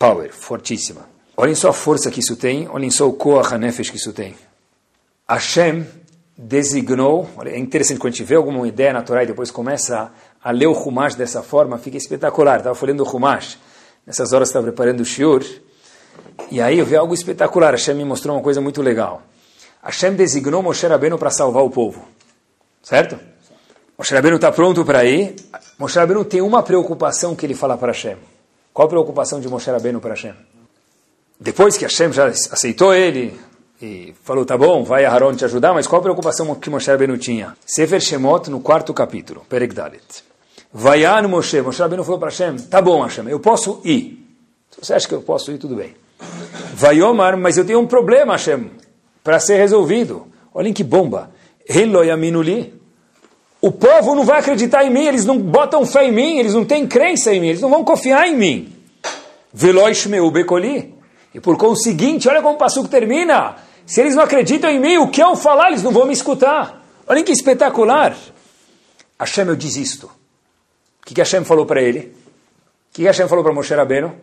[0.00, 1.02] power, fortíssima.
[1.36, 4.34] Olhem só a força que isso tem, olhem só o Koach HaNefesh que isso tem.
[5.28, 5.86] Hashem
[6.36, 10.10] designou, é interessante quando a gente vê alguma ideia natural e depois começa
[10.42, 12.56] a, ler o Humash dessa forma, fica espetacular.
[12.56, 13.58] Estava folhando o Humash,
[14.06, 15.44] nessas horas estava preparando o Shiur,
[16.50, 17.72] e aí eu vi algo espetacular.
[17.72, 19.20] Hashem me mostrou uma coisa muito legal.
[19.82, 22.02] Hashem designou Moshe Rabbeinu para salvar o povo,
[22.82, 23.18] certo?
[23.98, 25.36] Moshe Rabbeinu está pronto para ir.
[25.78, 28.16] Moshe Rabbeinu tem uma preocupação que ele fala para Hashem.
[28.80, 30.32] Qual a preocupação de Moshe Rabbeinu para Hashem?
[31.38, 33.38] Depois que Hashem já aceitou ele
[33.82, 36.90] e falou, tá bom, vai a Haron te ajudar, mas qual a preocupação que Moshe
[36.90, 37.54] Rabbeinu tinha?
[37.66, 40.24] Sefer Shemot, no quarto capítulo, Perek Dalet.
[40.72, 44.26] Vaian Moshe, Moshe Rabbeinu falou para Hashem, tá bom Hashem, eu posso ir.
[44.70, 45.94] Se você acha que eu posso ir, tudo bem.
[46.72, 48.70] Vaiomar, mas eu tenho um problema, Hashem,
[49.22, 50.26] para ser resolvido.
[50.54, 51.30] Olhem que bomba.
[51.68, 52.79] Eloyaminuli.
[53.60, 56.64] O povo não vai acreditar em mim, eles não botam fé em mim, eles não
[56.64, 58.72] têm crença em mim, eles não vão confiar em mim.
[59.52, 60.94] Veloishmeu bekoli.
[61.34, 63.56] E por conseguinte, olha como o Passuco termina.
[63.86, 66.82] Se eles não acreditam em mim, o que eu falar, eles não vão me escutar.
[67.06, 68.16] Olhem que espetacular.
[69.18, 70.06] Hashem, eu desisto.
[70.06, 72.00] O que, que Hashem falou para ele?
[72.00, 74.14] O que, que Hashem falou para Moshe Rabbeinu?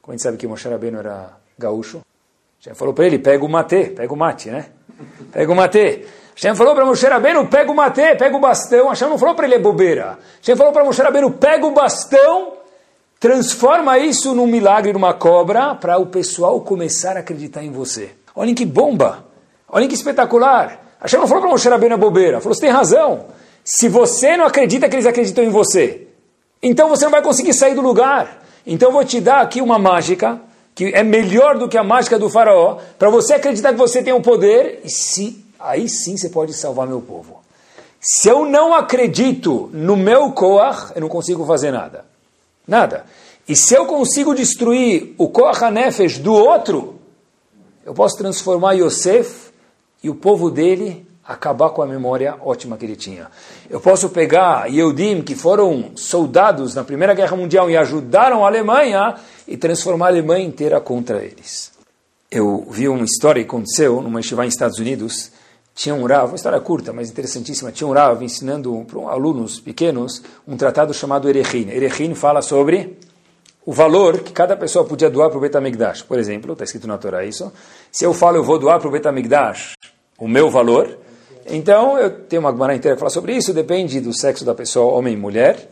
[0.00, 2.02] Como a gente sabe que Moshe Rabbeinu era gaúcho.
[2.60, 4.66] Hashem falou para ele, pega o mate, pega o mate, né?
[5.32, 6.06] Pega o mate.
[6.40, 8.88] Hashem falou para Moshe Rabbeinu, pega o mate, pega o bastão.
[8.88, 10.18] Hashem não falou para ele, é bobeira.
[10.40, 12.58] Hashem falou para Moshe Rabbeinu, pega o bastão
[13.20, 18.10] Transforma isso num milagre, numa cobra, para o pessoal começar a acreditar em você.
[18.32, 19.24] Olhem que bomba!
[19.68, 20.96] Olhem que espetacular!
[21.00, 22.40] A Shem não falou para Moshe Rabbeinu a bobeira.
[22.40, 23.26] Falou, você tem razão.
[23.64, 26.06] Se você não acredita que eles acreditam em você,
[26.62, 28.44] então você não vai conseguir sair do lugar.
[28.64, 30.40] Então eu vou te dar aqui uma mágica,
[30.72, 34.12] que é melhor do que a mágica do faraó, para você acreditar que você tem
[34.12, 37.40] o um poder, e se, aí sim você pode salvar meu povo.
[38.00, 42.04] Se eu não acredito no meu Koach, eu não consigo fazer nada.
[42.66, 43.04] Nada.
[43.48, 46.96] E se eu consigo destruir o Koach HaNefesh do outro,
[47.84, 49.50] eu posso transformar Yosef
[50.02, 53.30] e o povo dele acabar com a memória ótima que ele tinha.
[53.68, 59.14] Eu posso pegar Yehudim, que foram soldados na Primeira Guerra Mundial e ajudaram a Alemanha,
[59.46, 61.72] e transformar a Alemanha inteira contra eles.
[62.30, 65.30] Eu vi uma história que aconteceu numa estivá em Estados Unidos,
[65.78, 70.20] tinha um Rav, uma história curta, mas interessantíssima, tinha um Rav ensinando para alunos pequenos
[70.46, 71.70] um tratado chamado Erechin.
[71.70, 72.98] Erechin fala sobre
[73.64, 76.02] o valor que cada pessoa podia doar para o Betamigdash.
[76.02, 77.52] Por exemplo, está escrito na Torá isso.
[77.92, 79.74] Se eu falo eu vou doar para o Betamigdash
[80.18, 80.98] o meu valor,
[81.46, 84.92] então eu tenho uma Gemara inteira que fala sobre isso, depende do sexo da pessoa,
[84.94, 85.68] homem e mulher,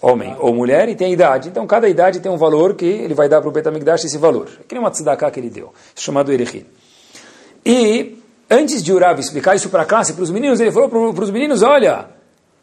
[0.00, 1.50] homem ou mulher, e tem idade.
[1.50, 4.48] Então, cada idade tem um valor que ele vai dar para o Betamigdash esse valor.
[4.58, 6.64] É que nem uma tzedakah que ele deu, chamado Erechim.
[7.66, 11.24] E, antes de Urav explicar isso para a classe, para os meninos, ele falou para
[11.24, 12.08] os meninos, olha,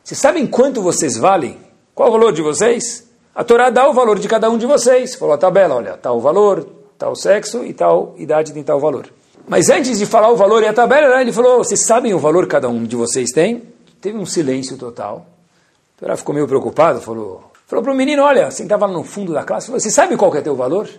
[0.03, 1.57] vocês sabem quanto vocês valem?
[1.93, 3.07] Qual o valor de vocês?
[3.33, 5.15] A Torá dá o valor de cada um de vocês.
[5.15, 6.67] Falou a tabela, olha, tal valor,
[6.97, 9.07] tal sexo e tal idade tem tal valor.
[9.47, 12.45] Mas antes de falar o valor e a tabela, ele falou, vocês sabem o valor
[12.45, 13.63] que cada um de vocês tem?
[13.99, 15.25] Teve um silêncio total.
[15.95, 19.33] O Torá ficou meio preocupado, falou, falou para o menino, olha, sentava lá no fundo
[19.33, 20.89] da classe, você sabe qual que é teu valor?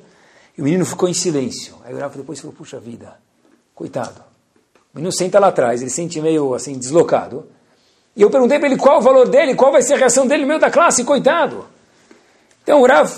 [0.57, 1.75] E o menino ficou em silêncio.
[1.85, 3.16] Aí o Rafa depois falou, puxa vida,
[3.75, 4.32] coitado.
[4.94, 7.46] O menino senta lá atrás, ele sente meio assim, deslocado.
[8.14, 10.42] E eu perguntei para ele qual o valor dele, qual vai ser a reação dele
[10.42, 11.64] no meio da classe, coitado.
[12.62, 13.11] Então o Rav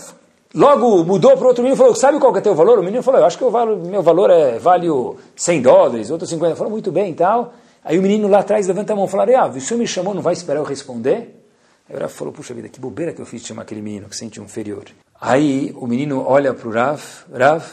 [0.54, 2.78] logo mudou para outro menino e falou, sabe qual que é teu valor?
[2.78, 4.87] O menino falou, eu acho que o meu valor é, vale
[5.34, 6.54] 100 dólares, outro 50.
[6.54, 7.54] Falou, muito bem e tal.
[7.84, 10.14] Aí o menino lá atrás levanta a mão e fala, ah, o senhor me chamou,
[10.14, 11.44] não vai esperar eu responder?
[11.88, 14.08] Aí o Rav falou, puxa vida, que bobeira que eu fiz de chamar aquele menino
[14.08, 14.84] que sente um inferior.
[15.20, 17.64] Aí o menino olha para o Rav, Rav,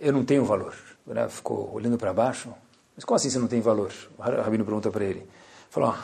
[0.00, 0.74] eu não tenho valor.
[1.06, 2.48] O Rav ficou olhando para baixo,
[2.98, 3.92] mas como assim você não tem valor?
[4.18, 5.24] O Rabino pergunta para ele.
[5.70, 5.94] Falou,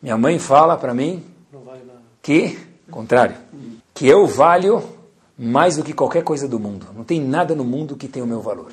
[0.00, 1.20] minha mãe fala para mim
[1.52, 1.80] vale
[2.22, 2.56] que,
[2.88, 3.34] contrário,
[3.92, 4.80] que eu valho
[5.36, 6.86] mais do que qualquer coisa do mundo.
[6.94, 8.70] Não tem nada no mundo que tenha o meu valor.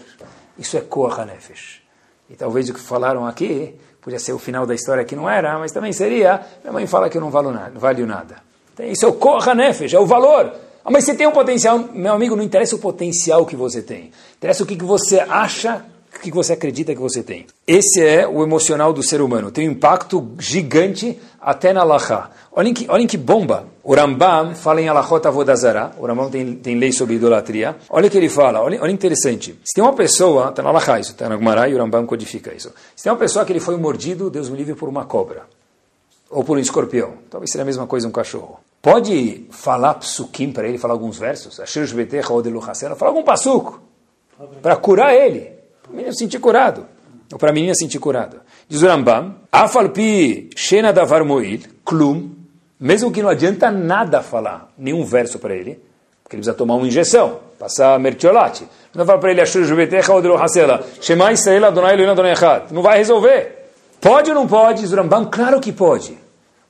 [0.59, 1.81] Isso é Koach HaNefesh.
[2.29, 5.57] E talvez o que falaram aqui, podia ser o final da história que não era,
[5.57, 7.71] mas também seria, minha mãe fala que eu não valho nada.
[7.71, 8.35] Não valho nada.
[8.75, 10.53] Então, isso é o Koach HaNefesh, é o valor.
[10.85, 14.11] Ah, mas você tem um potencial, meu amigo, não interessa o potencial que você tem.
[14.37, 15.83] Interessa o que, que você acha
[16.29, 17.45] que você acredita que você tem.
[17.65, 19.51] Esse é o emocional do ser humano.
[19.51, 22.29] Tem um impacto gigante até na Lacha.
[22.53, 23.65] Olhem que, olhem que bomba.
[23.83, 25.91] O Rambam fala em Alachot Avodazara.
[25.97, 27.77] O Rambam tem, tem lei sobre idolatria.
[27.89, 28.61] Olha o que ele fala.
[28.61, 29.57] Olha, olha interessante.
[29.63, 32.53] Se tem uma pessoa, está na Lacha isso, está na Gumará e o Rambam codifica
[32.53, 32.71] isso.
[32.95, 35.43] Se tem uma pessoa que ele foi mordido, Deus me livre, por uma cobra.
[36.29, 37.13] Ou por um escorpião.
[37.29, 38.59] Talvez seja a mesma coisa um cachorro.
[38.81, 41.59] Pode falar psukim para ele, falar alguns versos?
[42.97, 43.81] Falar algum passuco.
[44.61, 46.85] Para curar ele o menino sentir curado.
[47.31, 48.41] Ou para a menina sentir curada.
[48.67, 52.31] Diz o Rambam, Afalpi Shena Davar Moil, Klum,
[52.79, 55.79] mesmo que não adianta nada falar nenhum verso para ele,
[56.23, 58.67] porque ele precisa tomar uma injeção, passar mertiolate.
[58.93, 59.45] Não vai para ele,
[61.01, 62.71] Shema Israel Adonai Elohim Adonai Echad.
[62.71, 63.69] Não vai resolver.
[64.01, 64.81] Pode ou não pode?
[64.81, 66.17] Diz o Rambam, claro que pode.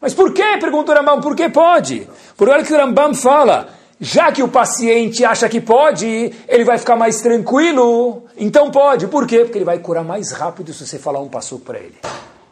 [0.01, 0.57] Mas por que?
[0.57, 2.07] Pergunta o Rambam, por que pode?
[2.35, 3.69] Porque olha que o Rambam fala,
[4.03, 9.05] já que o paciente acha que pode, ele vai ficar mais tranquilo, então pode.
[9.05, 9.41] Por quê?
[9.43, 11.95] Porque ele vai curar mais rápido se você falar um passo para ele.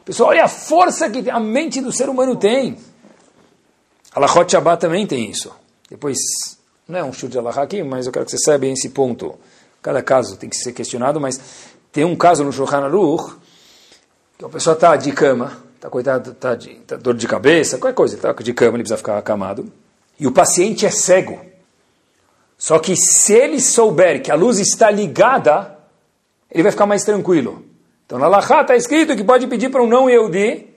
[0.06, 2.78] Pessoal, olha a força que a mente do ser humano tem.
[4.14, 5.52] Alahot Shabbat também tem isso.
[5.90, 6.20] Depois,
[6.88, 9.34] não é um chute de Allah aqui, mas eu quero que você saiba esse ponto.
[9.82, 11.40] Cada caso tem que ser questionado, mas
[11.92, 13.38] tem um caso no Shulchan Aruch,
[14.38, 17.96] que a pessoa está de cama, está coitado, está de tá dor de cabeça, qualquer
[17.96, 19.72] coisa, está de cama, ele precisa ficar acamado
[20.20, 21.40] e o paciente é cego.
[22.58, 25.78] Só que se ele souber que a luz está ligada,
[26.52, 27.64] ele vai ficar mais tranquilo.
[28.06, 30.68] Então na Lahá está escrito que pode pedir para um não Yehudi,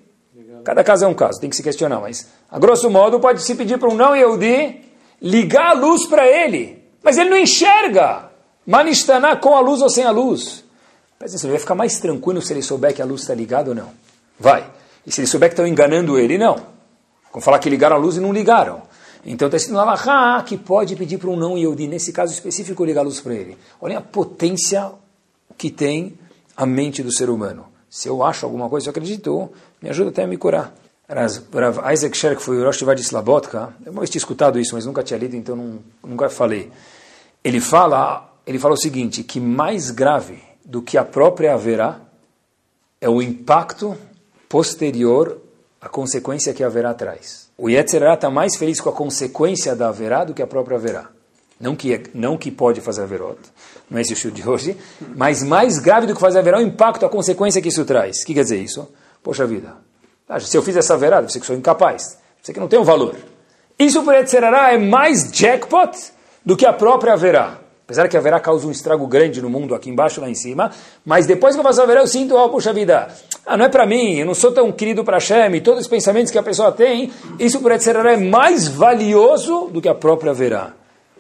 [0.65, 3.55] cada caso é um caso, tem que se questionar, mas a grosso modo pode se
[3.55, 4.81] pedir para um não Yehudi
[5.21, 8.31] ligar a luz para ele, mas ele não enxerga.
[8.65, 10.65] Manistaná com a luz ou sem a luz.
[11.19, 13.75] Mas ele vai ficar mais tranquilo se ele souber que a luz está ligada ou
[13.75, 13.91] não.
[14.39, 14.65] Vai.
[15.05, 16.57] E se ele souber que estão enganando ele, não.
[17.33, 18.83] Como falar que ligaram a luz e não ligaram.
[19.25, 23.03] Então está escrito Alahá que pode pedir para um não Yehudi, nesse caso específico, ligar
[23.03, 23.57] a luz para ele.
[23.81, 24.93] Olhem a potência
[25.57, 26.19] que tem
[26.57, 27.67] a mente do ser humano.
[27.89, 30.75] Se eu acho alguma coisa, eu acredito, me ajuda até a me curar.
[31.09, 34.87] Rav Isaac Sher, que foi o Rosh de Slabotka, eu não tinha escutado isso, mas
[34.87, 36.73] nunca tinha lido, então não, nunca falei.
[37.45, 42.01] Ele fala, ele fala o seguinte, que mais grave do que a própria haverá
[43.01, 43.97] é o impacto
[44.49, 45.42] posterior
[45.83, 47.51] à consequência que haverá traz.
[47.59, 51.09] O Yetzirah está mais feliz com a consequência da Averá do que a própria Averá.
[51.61, 53.39] Não que, é, não que pode fazer Averot,
[53.91, 54.77] não é esse o show de hoje,
[55.17, 58.23] mas mais grave do que fazer Averá é o impacto, a consequência que isso traz.
[58.23, 58.89] O que quer dizer isso?
[59.23, 59.77] Poxa vida,
[60.41, 63.17] se eu fiz essa Averá, você que sou incapaz, você que não tem um valor.
[63.77, 66.13] Isso para Yetzirah é mais jackpot
[66.47, 67.59] do que a própria Averá.
[67.85, 70.71] Apesar que haverá causa um estrago grande no mundo aqui embaixo, lá em cima,
[71.05, 73.09] mas depois que eu faço a haverá, eu sinto, oh, puxa vida,
[73.45, 76.31] ah, não é para mim, eu não sou tão querido para Hashem, todos os pensamentos
[76.31, 80.73] que a pessoa tem, isso por ser é mais valioso do que a própria haverá.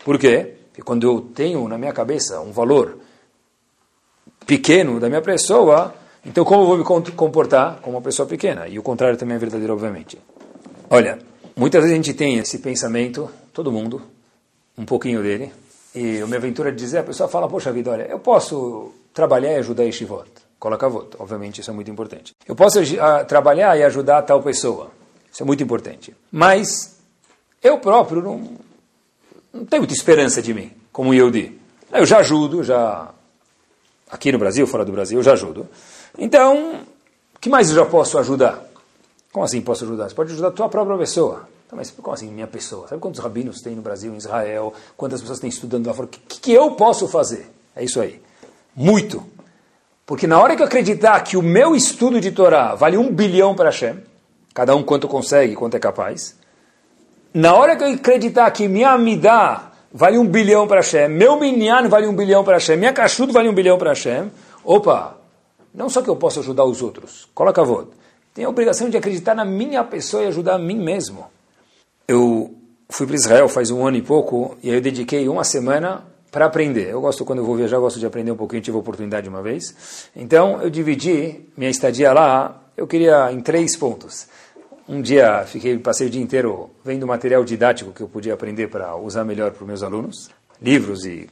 [0.05, 0.55] Por quê?
[0.68, 2.98] Porque quando eu tenho na minha cabeça um valor
[4.46, 5.94] pequeno da minha pessoa,
[6.25, 8.68] então como eu vou me comportar como uma pessoa pequena?
[8.68, 10.18] E o contrário também é verdadeiro, obviamente.
[10.88, 11.18] Olha,
[11.57, 14.01] muitas vezes a gente tem esse pensamento, todo mundo,
[14.79, 15.53] um pouquinho dele,
[15.94, 19.52] e o minha aventura de dizer, a pessoa fala, poxa vida, olha, eu posso trabalhar
[19.52, 20.42] e ajudar este voto.
[20.59, 22.33] Coloca voto, obviamente isso é muito importante.
[22.46, 24.90] Eu posso uh, trabalhar e ajudar a tal pessoa.
[25.31, 26.14] Isso é muito importante.
[26.31, 26.96] Mas
[27.62, 28.57] eu próprio não,
[29.52, 31.61] não tenho muita esperança de mim, como Yehudi.
[31.92, 33.11] Eu já ajudo, já
[34.11, 35.66] aqui no Brasil, fora do Brasil, eu já ajudo.
[36.16, 36.81] Então,
[37.35, 38.62] o que mais eu já posso ajudar?
[39.33, 40.09] Como assim posso ajudar?
[40.09, 41.48] Você pode ajudar a tua própria pessoa.
[41.72, 42.87] Então, mas como assim minha pessoa?
[42.87, 44.74] Sabe quantos rabinos tem no Brasil, em Israel?
[44.94, 46.04] Quantas pessoas têm estudando lá fora?
[46.04, 47.50] O que, que eu posso fazer?
[47.74, 48.20] É isso aí.
[48.76, 49.24] Muito.
[50.04, 53.54] Porque na hora que eu acreditar que o meu estudo de Torá vale um bilhão
[53.54, 53.96] para Hashem,
[54.52, 56.37] cada um quanto consegue, quanto é capaz,
[57.32, 61.88] na hora que eu acreditar que minha amidá vale um bilhão para Hashem, meu minyan
[61.88, 64.30] vale um bilhão para Hashem, minha kashrut vale um bilhão para Hashem,
[64.62, 65.16] opa,
[65.72, 67.88] não só que eu posso ajudar os outros, coloca a voz,
[68.35, 71.26] tenho a obrigação de acreditar na minha pessoa e ajudar a mim mesmo.
[72.12, 72.55] Eu
[72.90, 76.44] fui para Israel faz um ano e pouco, e aí eu dediquei uma semana para
[76.44, 76.90] aprender.
[76.90, 79.27] Eu gosto, quando eu vou viajar, eu gosto de aprender um pouquinho, tive a oportunidade
[79.31, 80.11] uma vez.
[80.14, 84.27] Então, eu dividi minha estadia lá, eu queria em três pontos.
[84.87, 88.94] Um dia, fiquei, passei o dia inteiro vendo material didático que eu podia aprender para
[88.94, 90.29] usar melhor para os meus alunos,
[90.61, 91.31] livros e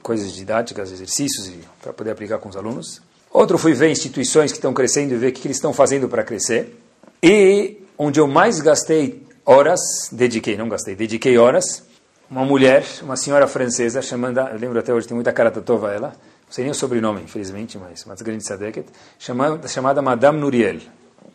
[0.00, 3.02] coisas didáticas, exercícios para poder aplicar com os alunos.
[3.32, 6.22] Outro, fui ver instituições que estão crescendo e ver o que eles estão fazendo para
[6.22, 6.78] crescer.
[7.20, 11.82] E onde eu mais gastei horas, dediquei, não gastei, dediquei horas,
[12.30, 16.08] uma mulher, uma senhora francesa, chamada, eu lembro até hoje, tem muita cara tatova ela,
[16.08, 18.86] não sei nem o sobrenome, infelizmente, mas uma grande sadeket,
[19.18, 20.76] chamada, chamada Madame Nouriel.
[20.76, 21.30] O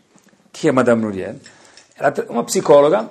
[0.51, 1.35] que é Madame Nouriel?
[1.97, 3.09] Ela é uma psicóloga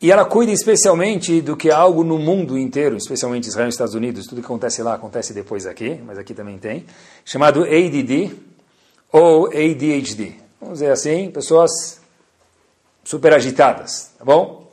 [0.00, 3.94] e ela cuida especialmente do que é algo no mundo inteiro, especialmente Israel e Estados
[3.94, 6.86] Unidos, tudo que acontece lá acontece depois aqui, mas aqui também tem,
[7.24, 8.32] chamado ADD
[9.12, 10.34] ou ADHD.
[10.60, 11.99] Vamos dizer assim, pessoas
[13.10, 14.70] super agitadas, tá bom?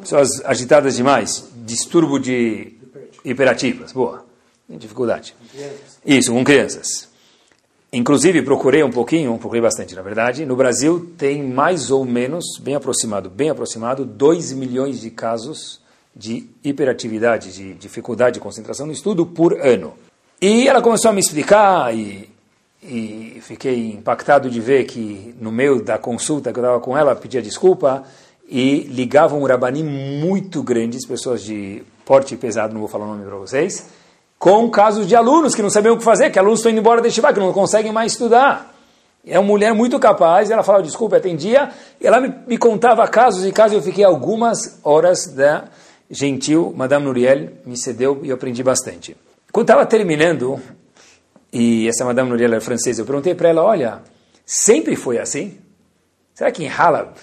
[0.00, 2.74] pessoas agitadas demais, distúrbio de
[3.24, 4.24] hiperativas, boa,
[4.68, 5.34] dificuldade.
[6.04, 7.08] Isso, com crianças.
[7.92, 10.46] Inclusive, procurei um pouquinho, procurei bastante, na verdade.
[10.46, 15.80] No Brasil tem mais ou menos, bem aproximado, bem aproximado, 2 milhões de casos
[16.14, 19.94] de hiperatividade, de dificuldade de concentração no estudo por ano.
[20.40, 22.28] E ela começou a me explicar e,
[22.86, 27.14] e fiquei impactado de ver que no meio da consulta que eu estava com ela,
[27.16, 28.04] pedia desculpa,
[28.48, 33.24] e ligavam um rabani muito grandes, pessoas de porte pesado, não vou falar o nome
[33.24, 33.88] para vocês,
[34.38, 37.02] com casos de alunos que não sabiam o que fazer, que alunos estão indo embora
[37.02, 38.74] de Shiva, que não conseguem mais estudar.
[39.26, 41.70] É uma mulher muito capaz, ela falava, desculpa, atendia,
[42.00, 45.64] e ela me, me contava casos e casos, eu fiquei algumas horas da
[46.08, 49.16] gentil Madame Nuriel, me cedeu e eu aprendi bastante.
[49.50, 50.60] Quando estava terminando,
[51.56, 54.02] e essa Madame Nuriel era francesa, eu perguntei para ela, olha,
[54.44, 55.58] sempre foi assim?
[56.34, 57.14] Será que em Halab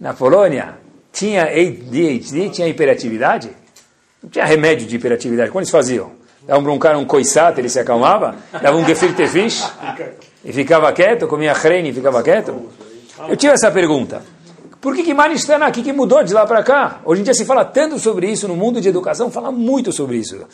[0.00, 0.74] na Polônia
[1.12, 3.50] tinha ADHD, tinha hiperatividade?
[4.20, 5.50] Não tinha remédio de hiperatividade.
[5.50, 6.10] Como eles faziam?
[6.44, 9.64] Para um um coisat, ele se acalmava, dava um gefilte fish
[10.44, 12.70] e ficava quieto, comia hrene e ficava quieto.
[13.28, 14.20] Eu tive essa pergunta.
[14.82, 17.00] Por que que Manistana, o que, que mudou de lá para cá?
[17.04, 20.16] Hoje em dia se fala tanto sobre isso, no mundo de educação fala muito sobre
[20.16, 20.44] isso.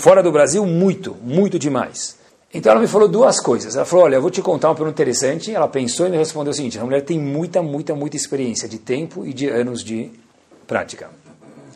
[0.00, 2.16] Fora do Brasil, muito, muito demais.
[2.52, 3.76] Então ela me falou duas coisas.
[3.76, 5.54] Ela falou: Olha, eu vou te contar uma pergunta interessante.
[5.54, 8.78] Ela pensou e me respondeu o seguinte: a mulher tem muita, muita, muita experiência de
[8.78, 10.10] tempo e de anos de
[10.66, 11.08] prática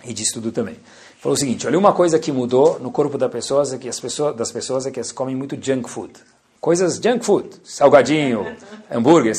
[0.05, 0.79] e de estudo também.
[1.20, 4.01] Falou o seguinte: Olha, uma coisa que mudou no corpo da pessoa, é que as
[4.01, 6.14] pessoas, das pessoas é que elas comem muito junk food.
[6.61, 8.44] Coisas junk food, salgadinho,
[8.90, 9.35] hambúrguer,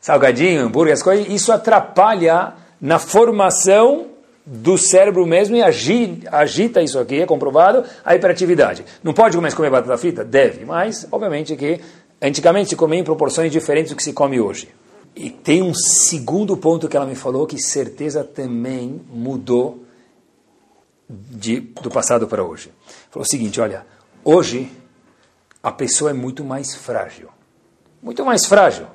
[0.00, 1.28] salgadinho, hambúrguer, as coisas.
[1.28, 4.06] Isso atrapalha na formação
[4.44, 8.84] do cérebro mesmo e agita isso aqui, é comprovado, a hiperatividade.
[9.02, 10.24] Não pode mais comer batata frita?
[10.24, 11.80] Deve, mas obviamente que
[12.20, 14.68] antigamente se comia em proporções diferentes do que se come hoje.
[15.14, 19.84] E tem um segundo ponto que ela me falou que certeza também mudou
[21.08, 22.72] de, do passado para hoje.
[23.10, 23.84] Falou o seguinte, olha,
[24.24, 24.70] hoje
[25.62, 27.28] a pessoa é muito mais frágil.
[28.02, 28.86] Muito mais frágil.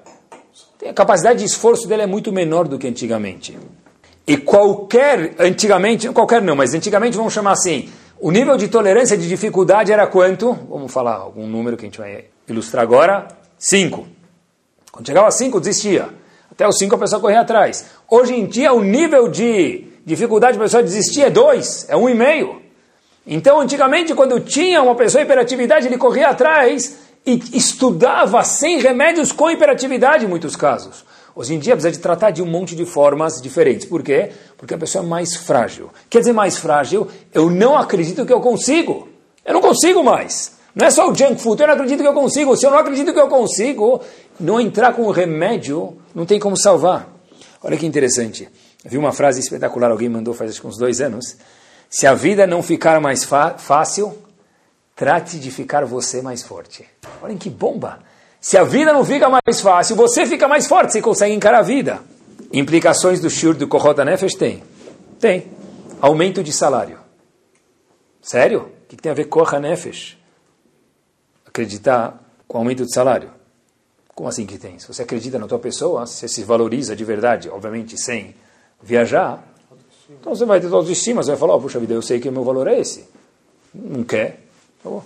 [0.88, 3.58] A capacidade de esforço dela é muito menor do que antigamente.
[4.28, 7.90] E qualquer, antigamente, qualquer não, mas antigamente vamos chamar assim,
[8.20, 10.54] o nível de tolerância de dificuldade era quanto?
[10.68, 13.28] Vamos falar algum número que a gente vai ilustrar agora.
[13.60, 14.08] 5.
[14.92, 16.10] Quando chegava a 5, desistia.
[16.52, 17.86] Até os 5 a pessoa corria atrás.
[18.10, 22.50] Hoje em dia, o nível de dificuldade a pessoa desistir é 2, é 1,5.
[22.50, 22.66] Um
[23.28, 29.50] então, antigamente, quando tinha uma pessoa hiperatividade, ele corria atrás e estudava sem remédios com
[29.50, 31.04] hiperatividade em muitos casos.
[31.36, 33.86] Hoje em dia precisa de tratar de um monte de formas diferentes.
[33.86, 34.32] Por quê?
[34.58, 35.90] Porque a pessoa é mais frágil.
[36.10, 39.10] Quer dizer, mais frágil, eu não acredito que eu consigo.
[39.44, 40.54] Eu não consigo mais.
[40.74, 42.56] Não é só o junk food, eu não acredito que eu consigo.
[42.56, 44.02] Se eu não acredito que eu consigo,
[44.40, 47.08] não entrar com o remédio, não tem como salvar.
[47.62, 48.48] Olha que interessante.
[48.84, 51.38] Eu vi uma frase espetacular, alguém mandou faz acho que uns dois anos.
[51.90, 54.18] Se a vida não ficar mais fácil,
[54.96, 56.88] trate de ficar você mais forte.
[57.22, 58.00] Olhem que bomba!
[58.40, 61.64] Se a vida não fica mais fácil, você fica mais forte, você consegue encarar a
[61.64, 62.00] vida.
[62.54, 64.36] Implicações do shur do Kohot Nefesh?
[64.36, 64.64] Tem.
[65.20, 65.52] Tem.
[66.00, 67.00] Aumento de salário.
[68.22, 68.72] Sério?
[68.84, 70.18] O que tem a ver com Nefesh?
[71.46, 73.32] Acreditar com aumento de salário.
[74.14, 74.80] Como assim que tem?
[74.80, 78.36] Se você acredita na tua pessoa, se você se valoriza de verdade, obviamente sem
[78.82, 79.44] viajar,
[80.10, 82.32] então você vai ter autoestima, você vai falar, oh, puxa vida, eu sei que o
[82.32, 83.10] meu valor é esse.
[83.74, 84.45] Não quer.
[84.90, 85.02] Tá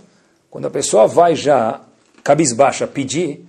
[0.51, 1.79] Quando a pessoa vai já
[2.23, 3.45] cabisbaixa pedir,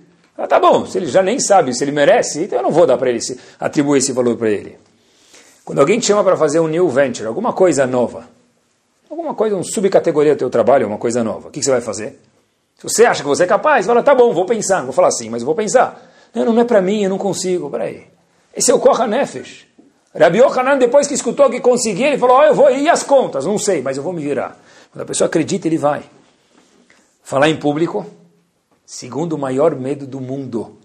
[0.47, 2.97] tá bom, se ele já nem sabe se ele merece, então eu não vou dar
[2.97, 3.19] para ele,
[3.59, 4.77] atribuir esse valor para ele.
[5.65, 8.27] Quando alguém te chama para fazer um new venture, alguma coisa nova,
[9.09, 11.81] alguma coisa, um subcategoria do teu trabalho, uma coisa nova, o que, que você vai
[11.81, 12.19] fazer?
[12.77, 15.29] Se você acha que você é capaz, fala, tá bom, vou pensar, vou falar assim,
[15.29, 16.09] mas vou pensar.
[16.33, 18.07] Não, não é para mim, eu não consigo, peraí.
[18.55, 19.67] Esse é o Koha Nefesh.
[20.17, 23.45] Rabi Yohanan, depois que escutou que conseguia, ele falou, oh, eu vou ir as contas,
[23.45, 24.57] não sei, mas eu vou me virar.
[24.91, 26.03] Quando a pessoa acredita, ele vai.
[27.23, 28.05] Falar em público,
[28.85, 30.77] segundo maior medo do mundo.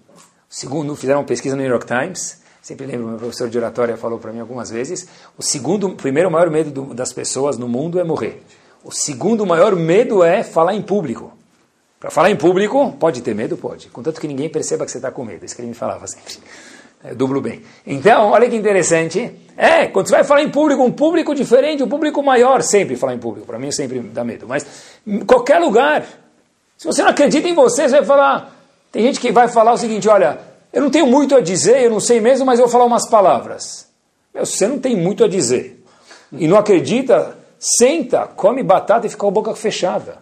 [0.49, 4.19] Segundo, fizeram uma pesquisa no New York Times, sempre lembro, meu professor de oratória falou
[4.19, 8.05] para mim algumas vezes, o segundo, primeiro maior medo do, das pessoas no mundo é
[8.05, 8.43] morrer.
[8.85, 11.33] O segundo maior medo é falar em público.
[11.99, 13.57] Para falar em público, pode ter medo?
[13.57, 13.89] Pode.
[13.89, 15.45] Contanto que ninguém perceba que você está com medo.
[15.45, 16.37] Isso que ele me falava sempre.
[17.03, 17.63] É, dublo bem.
[17.87, 19.33] Então, olha que interessante.
[19.57, 23.15] É, quando você vai falar em público, um público diferente, um público maior, sempre falar
[23.15, 23.47] em público.
[23.47, 24.47] Para mim, sempre dá medo.
[24.47, 24.67] Mas,
[25.07, 26.07] em qualquer lugar,
[26.77, 28.57] se você não acredita em você, você vai falar.
[28.93, 30.39] Tem gente que vai falar o seguinte: olha,
[30.73, 33.09] eu não tenho muito a dizer, eu não sei mesmo, mas eu vou falar umas
[33.09, 33.87] palavras.
[34.35, 35.83] Meu, você não tem muito a dizer
[36.33, 40.19] e não acredita, senta, come batata e fica com a boca fechada.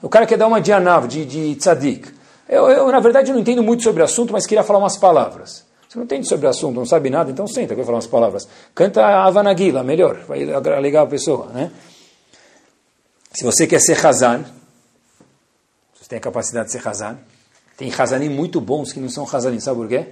[0.00, 2.12] O cara quer dar uma dianav, de, de tzadik.
[2.48, 5.64] Eu, eu, na verdade, não entendo muito sobre o assunto, mas queria falar umas palavras.
[5.88, 8.48] Você não entende sobre o assunto, não sabe nada, então senta, vai falar umas palavras.
[8.74, 10.42] Canta a Havanaguila, melhor, vai
[10.76, 11.46] alegar a pessoa.
[11.48, 11.70] Né?
[13.32, 14.44] Se você quer ser Hazan,
[16.12, 17.16] tem a capacidade de ser Hazan.
[17.74, 20.08] Tem Hazanim muito bons que não são Hazanim, sabe por quê?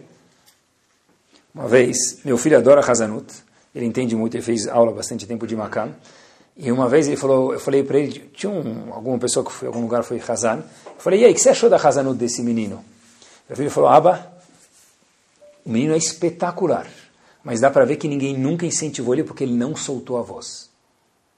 [1.54, 3.26] Uma vez, meu filho adora Hazanut,
[3.74, 5.94] ele entende muito, ele fez aula bastante tempo de Makam,
[6.56, 9.68] e uma vez ele falou, eu falei para ele, tinha um, alguma pessoa que foi
[9.68, 12.42] algum lugar foi Hazan, eu falei, e aí, o que você achou da Hazanut desse
[12.42, 12.82] menino?
[13.46, 14.32] Meu filho falou, Aba,
[15.66, 16.86] o menino é espetacular,
[17.44, 20.70] mas dá para ver que ninguém nunca incentivou ele porque ele não soltou a voz.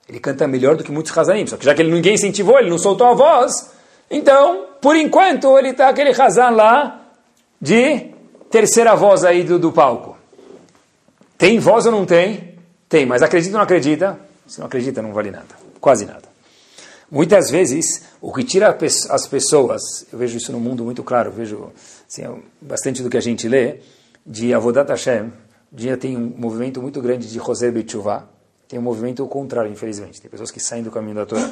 [0.08, 2.70] Ele canta melhor do que muitos Hazanim, só que já que ele ninguém incentivou, ele
[2.70, 3.72] não soltou a voz,
[4.12, 7.06] então, por enquanto, ele está aquele Hazan lá
[7.60, 8.10] de
[8.50, 10.16] terceira voz aí do, do palco.
[11.38, 12.56] Tem voz ou não tem?
[12.88, 14.20] Tem, mas acredita ou não acredita?
[14.46, 15.48] Se não acredita, não vale nada.
[15.80, 16.30] Quase nada.
[17.10, 18.76] Muitas vezes, o que tira
[19.10, 19.80] as pessoas,
[20.12, 21.72] eu vejo isso no mundo muito claro, vejo
[22.08, 22.22] assim,
[22.60, 23.80] bastante do que a gente lê,
[24.26, 25.32] de Avodat Hashem,
[25.70, 28.24] dia tem um movimento muito grande de José Betchuvá,
[28.68, 30.20] tem um movimento contrário, infelizmente.
[30.20, 31.50] Tem pessoas que saem do caminho da Torá.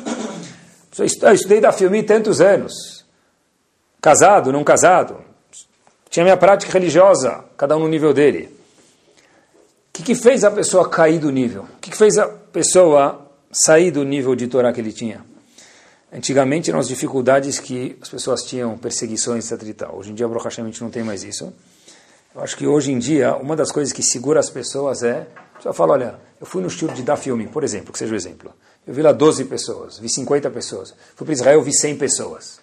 [0.99, 3.05] Eu estudei da filme tantos anos.
[4.01, 5.23] Casado, não casado.
[6.09, 8.49] Tinha minha prática religiosa, cada um no nível dele.
[9.89, 11.63] O que, que fez a pessoa cair do nível?
[11.63, 15.25] O que, que fez a pessoa sair do nível de Torá que ele tinha?
[16.13, 19.89] Antigamente eram as dificuldades que as pessoas tinham, perseguições, etc.
[19.93, 21.53] Hoje em dia, Baruch a gente não tem mais isso.
[22.35, 25.27] Eu acho que hoje em dia, uma das coisas que segura as pessoas é...
[25.53, 28.13] A pessoa fala, olha, eu fui no estilo de dar filme, por exemplo, que seja
[28.13, 28.53] o exemplo.
[28.87, 30.95] Eu vi lá 12 pessoas, vi 50 pessoas.
[31.17, 32.61] Fui para Israel, vi 100 pessoas.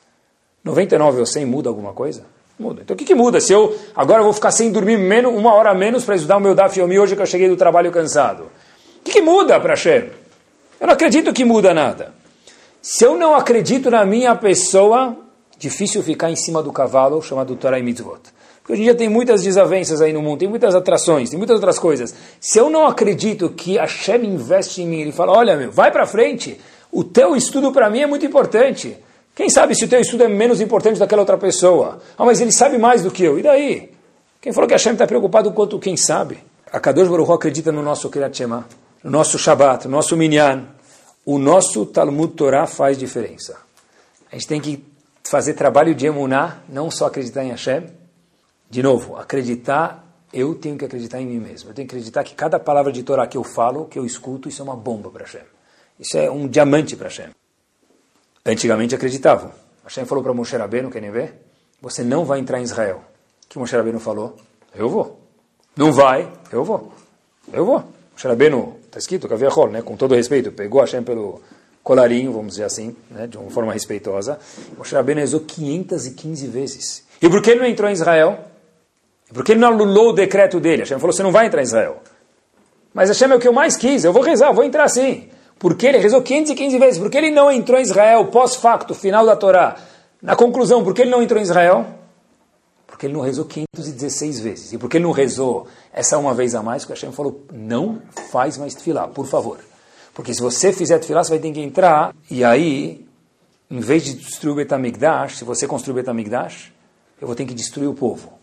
[0.64, 2.26] 99 ou 100 muda alguma coisa?
[2.58, 2.82] Muda.
[2.82, 3.40] Então o que, que muda?
[3.40, 6.40] Se eu agora eu vou ficar sem dormir menos, uma hora menos para estudar o
[6.40, 8.44] meu Daf Yomi hoje que eu cheguei do trabalho cansado.
[9.00, 10.10] O que, que muda para Hashem?
[10.80, 12.14] Eu não acredito que muda nada.
[12.82, 15.16] Se eu não acredito na minha pessoa,
[15.58, 18.22] difícil ficar em cima do cavalo chamado Torah e Mitzvot.
[18.68, 21.56] Porque hoje em dia tem muitas desavenças aí no mundo, tem muitas atrações, tem muitas
[21.56, 22.14] outras coisas.
[22.38, 26.06] Se eu não acredito que Hashem investe em mim, ele fala, olha meu, vai para
[26.06, 26.60] frente,
[26.92, 28.98] o teu estudo para mim é muito importante.
[29.34, 32.00] Quem sabe se o teu estudo é menos importante daquela outra pessoa?
[32.18, 33.40] Ah, mas ele sabe mais do que eu.
[33.40, 33.90] E daí?
[34.42, 36.38] Quem falou que Hashem está preocupado quanto quem sabe?
[36.70, 38.68] A Kadosh Baruch acredita no nosso Kirat Shema,
[39.02, 40.66] no nosso Shabbat, no nosso Minyan.
[41.26, 43.56] O nosso Talmud Torah faz diferença.
[44.30, 44.84] A gente tem que
[45.24, 47.84] fazer trabalho de emuná, não só acreditar em Hashem,
[48.70, 50.04] de novo, acreditar,
[50.34, 51.70] eu tenho que acreditar em mim mesmo.
[51.70, 54.50] Eu tenho que acreditar que cada palavra de Torá que eu falo, que eu escuto,
[54.50, 55.42] isso é uma bomba para Hashem.
[56.00, 57.30] Isso é um diamante para Hashem.
[58.46, 59.52] Antigamente acreditavam.
[59.84, 61.36] Hashem falou para Moshe Rabbeinu, querem ver?
[61.82, 63.04] Você não vai entrar em Israel.
[63.46, 64.36] O que Moshe Rabbeinu falou?
[64.76, 65.20] Eu vou.
[65.76, 66.32] Não vai?
[66.52, 66.92] Eu vou.
[67.52, 67.84] Eu vou.
[68.12, 69.82] Moshe Rabbeinu, está escrito, Kaviahol, né?
[69.82, 71.42] com todo respeito, pegou Hashem pelo
[71.84, 73.28] colarinho, vamos dizer assim, né?
[73.28, 74.38] de uma forma respeitosa.
[74.78, 77.04] Moshe Rabbeinu rezou 515 vezes.
[77.22, 78.57] E por que ele não entrou em Israel?
[79.34, 80.84] Porque ele não anulou o decreto dele.
[80.84, 81.98] Hashem falou, você não vai entrar em Israel.
[82.94, 85.30] Mas Hashem é o que eu mais quis, eu vou rezar, eu vou entrar sim.
[85.60, 87.00] Porque ele rezou 515 vezes.
[87.00, 89.76] Porque ele não entrou em Israel pós-facto, final da Torá.
[90.22, 91.86] Na conclusão, por que ele não entrou em Israel?
[92.86, 94.74] Porque ele não rezou 516 vezes.
[94.74, 98.02] E porque ele não rezou essa uma vez a mais, que Hashem falou, não
[98.32, 99.60] faz mais tefilá, por favor.
[100.14, 103.06] Porque se você fizer tefilá, você vai ter que entrar, e aí,
[103.70, 106.74] em vez de destruir o Betamigdash, se você construir o Betamigdash,
[107.22, 108.37] eu vou ter que destruir o povo.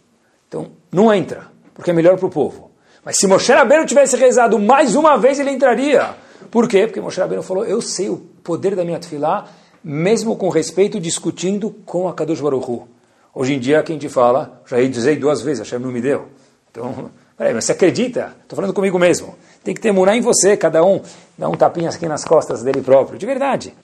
[0.54, 2.70] Então, não entra, porque é melhor para o povo.
[3.04, 6.14] Mas se Moshe Rabbeinu tivesse rezado mais uma vez, ele entraria.
[6.48, 6.86] Por quê?
[6.86, 9.48] Porque Moshe Rabbeinu falou, eu sei o poder da minha tefilá,
[9.82, 12.88] mesmo com respeito, discutindo com a Kadosh Baruch Hu.
[13.34, 16.28] Hoje em dia, quem te fala, já dizer duas vezes, Hashem não me deu.
[16.70, 18.36] Então, peraí, mas você acredita?
[18.44, 19.34] Estou falando comigo mesmo.
[19.64, 21.02] Tem que ter murar em você, cada um
[21.36, 23.74] dá um tapinha aqui nas costas dele próprio, de verdade.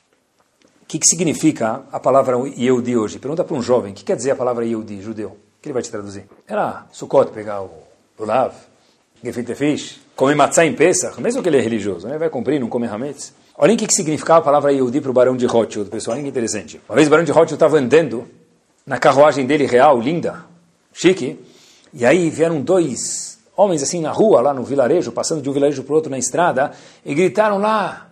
[0.85, 3.18] O que, que significa a palavra Yehudi hoje?
[3.18, 5.37] Pergunta para um jovem, o que quer dizer a palavra Yehudi, judeu?
[5.61, 6.25] Que ele vai te traduzir?
[6.49, 7.71] Era Sukkot, pegar o
[8.19, 8.55] Lulav,
[9.23, 12.17] Gefilte Fish, comer matzah em Pesach, mesmo que ele é religioso, né?
[12.17, 13.35] vai cumprir, não come hametz.
[13.59, 16.23] Olhem o que, que significava a palavra Yehudi para o Barão de Rothschild, pessoal, olha
[16.23, 16.81] que interessante.
[16.89, 18.27] Uma vez o Barão de Rothschild estava andando
[18.87, 20.47] na carruagem dele real, linda,
[20.95, 21.39] chique,
[21.93, 25.83] e aí vieram dois homens assim na rua, lá no vilarejo, passando de um vilarejo
[25.83, 26.73] para o outro na estrada,
[27.05, 28.11] e gritaram lá,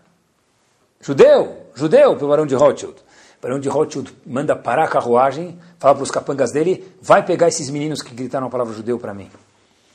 [1.00, 2.96] judeu, judeu, para o Barão de Rothschild.
[3.40, 7.70] Barão de Rothschild manda parar a carruagem, fala para os capangas dele, vai pegar esses
[7.70, 9.30] meninos que gritaram a palavra judeu para mim.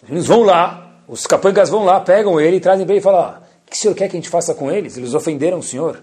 [0.01, 3.21] Os meninos vão lá, os capangas vão lá, pegam ele, trazem para ele e falam,
[3.21, 4.95] ah, o que o senhor quer que a gente faça com eles?
[4.95, 6.01] Eles ofenderam o senhor.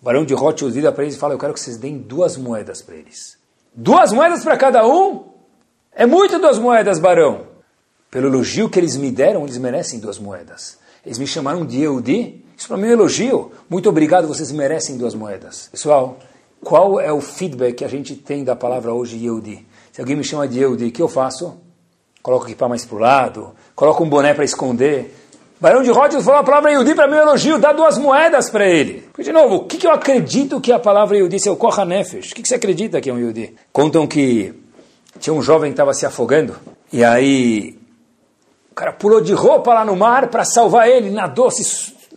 [0.00, 2.36] O Barão de Rothschild vira para eles e fala, eu quero que vocês deem duas
[2.36, 3.38] moedas para eles.
[3.74, 5.32] Duas moedas para cada um?
[5.92, 7.46] É muito duas moedas, barão.
[8.10, 10.78] Pelo elogio que eles me deram, eles merecem duas moedas.
[11.04, 12.44] Eles me chamaram de Eudi.
[12.56, 13.52] Isso para mim é um elogio.
[13.68, 15.68] Muito obrigado, vocês merecem duas moedas.
[15.70, 16.18] Pessoal,
[16.64, 19.64] qual é o feedback que a gente tem da palavra hoje Yehudi?
[19.92, 21.56] Se alguém me chama de Yehudi, o que eu faço?
[22.22, 25.14] Coloco aqui para mais para o lado, coloco um boné para esconder.
[25.60, 29.08] Barão de Rothschild falou a palavra Yehudi para um elogio, dá duas moedas para ele.
[29.18, 31.84] De novo, o que, que eu acredito que a palavra Yehudi é o Koha?
[31.84, 33.54] O que, que você acredita que é um Yehudi?
[33.70, 34.54] Contam que
[35.20, 36.56] tinha um jovem que estava se afogando,
[36.92, 37.78] e aí
[38.72, 41.62] o cara pulou de roupa lá no mar para salvar ele, nadou, se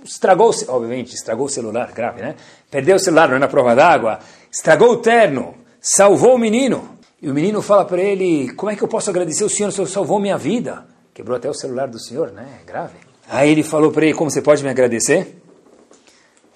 [0.03, 2.35] estragou, obviamente, estragou o celular, grave, né?
[2.71, 4.19] Perdeu o celular, não é na prova d'água,
[4.57, 6.97] estragou o terno, salvou o menino.
[7.21, 9.87] E o menino fala para ele, como é que eu posso agradecer o senhor, senhor
[9.87, 10.83] salvou minha vida?
[11.13, 12.59] Quebrou até o celular do senhor, né?
[12.61, 12.95] É grave.
[13.29, 15.39] Aí ele falou para ele, como você pode me agradecer?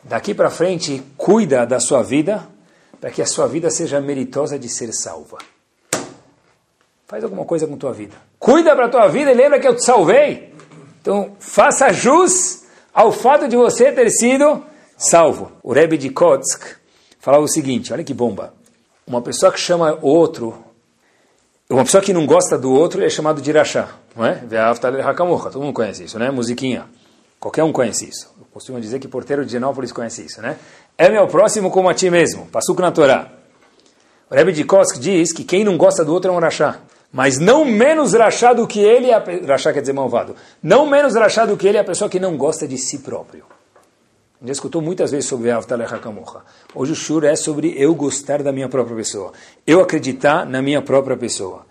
[0.03, 2.47] Daqui para frente, cuida da sua vida,
[2.99, 5.37] para que a sua vida seja meritosa de ser salva.
[7.07, 8.15] Faz alguma coisa com tua vida.
[8.39, 10.55] Cuida para tua vida e lembra que eu te salvei.
[11.01, 14.63] Então, faça jus ao fato de você ter sido
[14.97, 15.51] salvo.
[15.61, 16.80] O Rebbe de Kotsk
[17.21, 18.53] falava o seguinte, olha que bomba.
[19.07, 20.65] Uma pessoa que chama outro,
[21.69, 24.43] uma pessoa que não gosta do outro é chamado de irachá, não é?
[25.51, 26.29] Todo mundo conhece isso, né?
[26.29, 26.85] Musiquinha.
[27.39, 28.33] Qualquer um conhece isso.
[28.37, 30.57] Eu costumo dizer que porteiro de Genópolis conhece isso, né?
[30.97, 32.47] É meu próximo como a ti mesmo.
[32.47, 33.31] Passuco na Torá.
[34.29, 37.37] O Rebbe de Kotsk diz que quem não gosta do outro é um rachá mas
[37.37, 41.45] não menos rachá do que ele, é a, rachá quer dizer malvado, não menos rachá
[41.45, 43.43] do que ele é a pessoa que não gosta de si próprio.
[44.43, 46.41] Já escutou muitas vezes sobre Avtalecha Kamocha.
[46.73, 49.33] Hoje o shur é sobre eu gostar da minha própria pessoa,
[49.67, 51.63] eu acreditar na minha própria pessoa.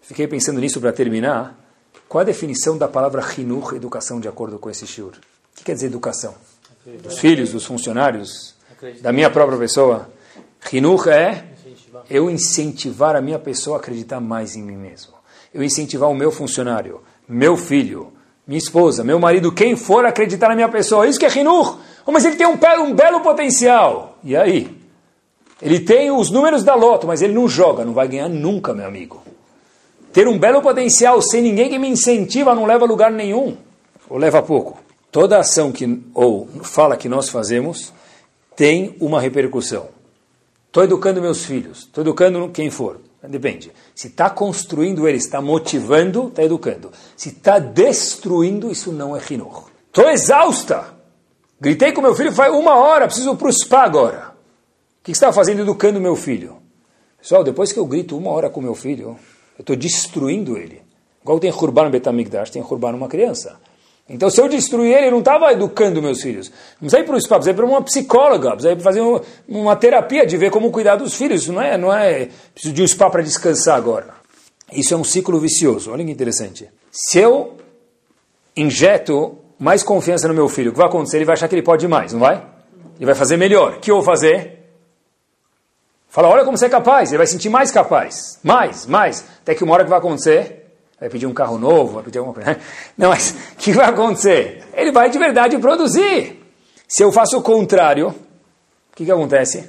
[0.00, 1.62] Fiquei pensando nisso para terminar.
[2.08, 5.10] Qual a definição da palavra Hinuch, educação, de acordo com esse shur?
[5.10, 6.34] O que quer dizer educação?
[7.02, 8.54] Dos filhos, dos funcionários,
[9.02, 10.08] da minha própria pessoa?
[10.72, 11.44] Hinuch é
[12.08, 15.12] eu incentivar a minha pessoa a acreditar mais em mim mesmo.
[15.52, 18.15] Eu incentivar o meu funcionário, meu filho,
[18.46, 21.06] minha esposa, meu marido, quem for acreditar na minha pessoa.
[21.06, 21.78] Isso que é Hinur.
[22.06, 24.18] Oh, mas ele tem um, um belo potencial.
[24.22, 24.70] E aí?
[25.60, 28.86] Ele tem os números da loto, mas ele não joga, não vai ganhar nunca, meu
[28.86, 29.22] amigo.
[30.12, 33.56] Ter um belo potencial sem ninguém que me incentiva não leva a lugar nenhum.
[34.08, 34.78] Ou leva pouco.
[35.10, 37.92] Toda ação que, ou fala que nós fazemos
[38.54, 39.88] tem uma repercussão.
[40.66, 43.00] Estou educando meus filhos, estou educando quem for.
[43.28, 43.72] Depende.
[43.94, 46.90] Se está construindo ele, está motivando, está educando.
[47.16, 49.64] Se está destruindo, isso não é rinor.
[49.88, 50.94] Estou exausta.
[51.60, 54.34] Gritei com meu filho faz uma hora, preciso para o spa agora.
[55.00, 56.56] O que está fazendo educando meu filho?
[57.18, 59.18] Pessoal, depois que eu grito uma hora com meu filho,
[59.58, 60.82] eu estou destruindo ele.
[61.22, 63.58] Igual tem Hurban Betamigdash, tem Hurban uma criança.
[64.08, 66.52] Então, se eu destruir ele, eu não estava educando meus filhos.
[66.80, 69.02] Não ir para o spa, precisa ir para uma psicóloga, precisa ir fazer
[69.48, 71.42] uma terapia de ver como cuidar dos filhos.
[71.42, 74.14] Isso não é, não é preciso de um spa para descansar agora.
[74.72, 75.90] Isso é um ciclo vicioso.
[75.90, 76.68] Olha que interessante.
[76.92, 77.56] Se eu
[78.56, 81.18] injeto mais confiança no meu filho, o que vai acontecer?
[81.18, 82.44] Ele vai achar que ele pode mais, não vai?
[82.96, 83.74] Ele vai fazer melhor.
[83.74, 84.56] O que eu vou fazer?
[86.08, 87.10] Fala, olha como você é capaz.
[87.10, 88.38] Ele vai sentir mais capaz.
[88.42, 89.24] Mais, mais.
[89.42, 90.65] Até que uma hora que vai acontecer,
[90.98, 92.58] vai pedir um carro novo, vai pedir alguma coisa.
[92.96, 94.64] Não, mas o que vai acontecer?
[94.74, 96.42] Ele vai de verdade produzir.
[96.88, 99.68] Se eu faço o contrário, o que, que acontece?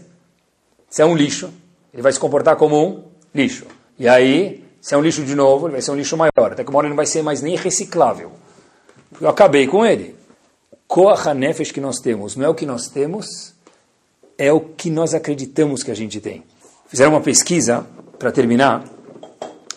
[0.90, 1.52] Se é um lixo,
[1.94, 3.04] ele vai se comportar como um
[3.34, 3.66] lixo.
[3.98, 6.54] E aí, Se é um lixo de novo, ele vai ser um lixo maior.
[6.54, 8.32] Até que uma hora ele não vai ser mais nem reciclável.
[9.20, 10.16] Eu acabei com ele.
[10.88, 13.54] Koach Nefesh que nós temos não é o que nós temos,
[14.38, 16.46] é o que nós acreditamos que a gente tem.
[16.88, 17.86] Fizeram uma pesquisa,
[18.18, 18.86] para terminar,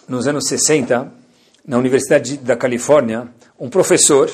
[0.09, 1.13] nos anos 60,
[1.67, 4.31] na Universidade da Califórnia, um professor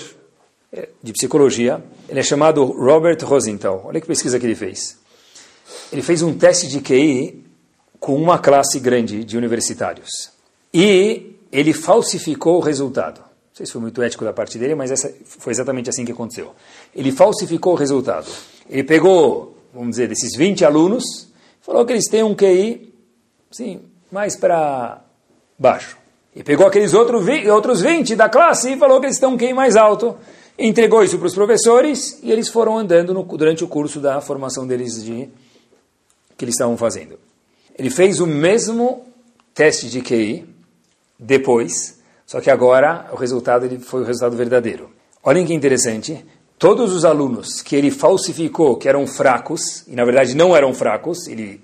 [0.73, 3.83] eh, de psicologia, ele é chamado Robert Rosenthal.
[3.85, 4.99] Olha que pesquisa que ele fez.
[5.93, 7.45] Ele fez um teste de QI
[7.99, 10.31] com uma classe grande de universitários.
[10.73, 13.19] E ele falsificou o resultado.
[13.21, 16.13] Não sei se foi muito ético da parte dele, mas essa foi exatamente assim que
[16.13, 16.55] aconteceu.
[16.95, 18.31] Ele falsificou o resultado.
[18.69, 21.05] Ele pegou, vamos dizer, desses 20 alunos,
[21.63, 22.93] falou que eles têm um QI,
[23.51, 23.81] sim,
[24.13, 25.03] mais para
[25.59, 25.97] baixo.
[26.37, 29.55] E pegou aqueles outros 20, outros 20 da classe e falou que eles um QI
[29.55, 30.15] mais alto.
[30.59, 34.67] Entregou isso para os professores e eles foram andando no, durante o curso da formação
[34.67, 35.31] deles de
[36.37, 37.19] que eles estavam fazendo.
[37.79, 39.07] Ele fez o mesmo
[39.55, 40.47] teste de QI,
[41.19, 44.91] depois, só que agora o resultado ele foi o resultado verdadeiro.
[45.23, 46.23] Olhem que interessante,
[46.59, 51.27] todos os alunos que ele falsificou que eram fracos, e na verdade não eram fracos,
[51.29, 51.63] ele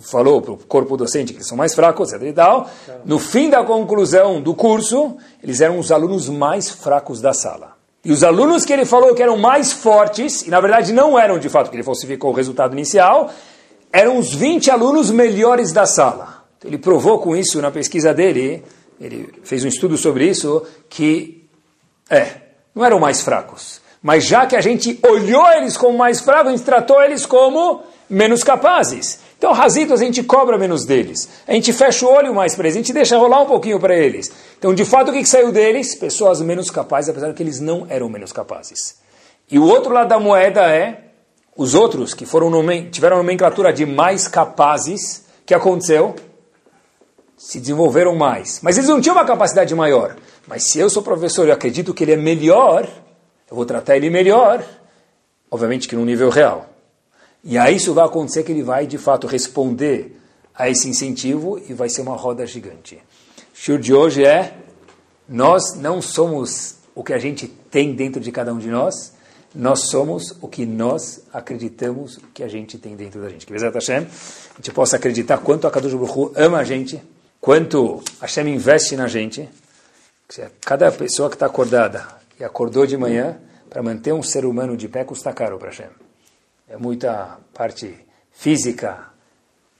[0.00, 2.28] falou para o corpo docente que eles são mais fracos, etc.
[2.28, 2.70] E tal,
[3.04, 7.76] no fim da conclusão do curso, eles eram os alunos mais fracos da sala.
[8.04, 11.38] E os alunos que ele falou que eram mais fortes, e na verdade não eram
[11.38, 13.30] de fato, porque ele falsificou o resultado inicial,
[13.92, 16.44] eram os 20 alunos melhores da sala.
[16.64, 18.62] Ele provou com isso na pesquisa dele
[19.00, 21.44] ele fez um estudo sobre isso, que
[22.08, 22.28] é,
[22.74, 23.80] não eram mais fracos.
[24.02, 27.82] Mas já que a gente olhou eles como mais fracos, a gente tratou eles como
[28.08, 29.20] menos capazes.
[29.38, 31.28] Então, razitos, a gente cobra menos deles.
[31.46, 33.94] A gente fecha o olho mais para eles, a gente deixa rolar um pouquinho para
[33.94, 34.32] eles.
[34.58, 35.94] Então, de fato, o que, que saiu deles?
[35.94, 38.96] Pessoas menos capazes, apesar de que eles não eram menos capazes.
[39.50, 41.04] E o outro lado da moeda é
[41.56, 42.50] os outros que foram
[42.90, 45.24] tiveram nomenclatura de mais capazes.
[45.44, 46.16] Que aconteceu?
[47.36, 48.60] se desenvolveram mais.
[48.62, 50.16] Mas eles não tinham uma capacidade maior.
[50.46, 52.88] Mas se eu sou professor e acredito que ele é melhor,
[53.50, 54.64] eu vou tratar ele melhor,
[55.50, 56.68] obviamente que no nível real.
[57.48, 60.20] E aí isso vai acontecer que ele vai de fato responder
[60.52, 62.96] a esse incentivo e vai ser uma roda gigante.
[62.96, 63.00] O
[63.54, 64.52] show de hoje é:
[65.28, 69.12] nós não somos o que a gente tem dentro de cada um de nós,
[69.54, 73.46] nós somos o que nós acreditamos que a gente tem dentro da gente.
[73.46, 77.00] Que Hashem, a gente possa acreditar quanto a Kadosh Baruch ama a gente,
[77.40, 79.48] quanto Hashem investe na gente,
[80.62, 82.08] cada pessoa que está acordada
[82.40, 83.38] e acordou de manhã,
[83.70, 86.05] para manter um ser humano de pé custa caro para Hashem.
[86.68, 87.94] É muita parte
[88.32, 89.06] física,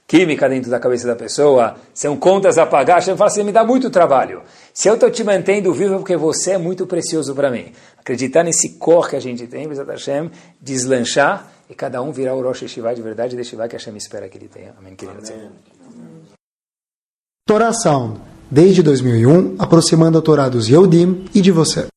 [0.07, 2.95] química dentro da cabeça da pessoa, são contas a pagar.
[2.95, 4.41] Hashem fala assim, me dá muito trabalho.
[4.73, 7.73] Se eu estou te mantendo vivo é porque você é muito precioso para mim.
[7.97, 10.31] Acreditar nesse cor que a gente tem, Hashem,
[10.61, 14.29] deslanchar e cada um virar o Rosh Hashivá de verdade e deixar que Hashem espera
[14.29, 14.73] que ele tenha.
[14.77, 15.19] Amém, querido.
[15.19, 15.51] Amém.
[17.45, 18.19] Torá Sound,
[18.49, 21.87] desde 2001, aproximando a Torá dos Yehudim e de você.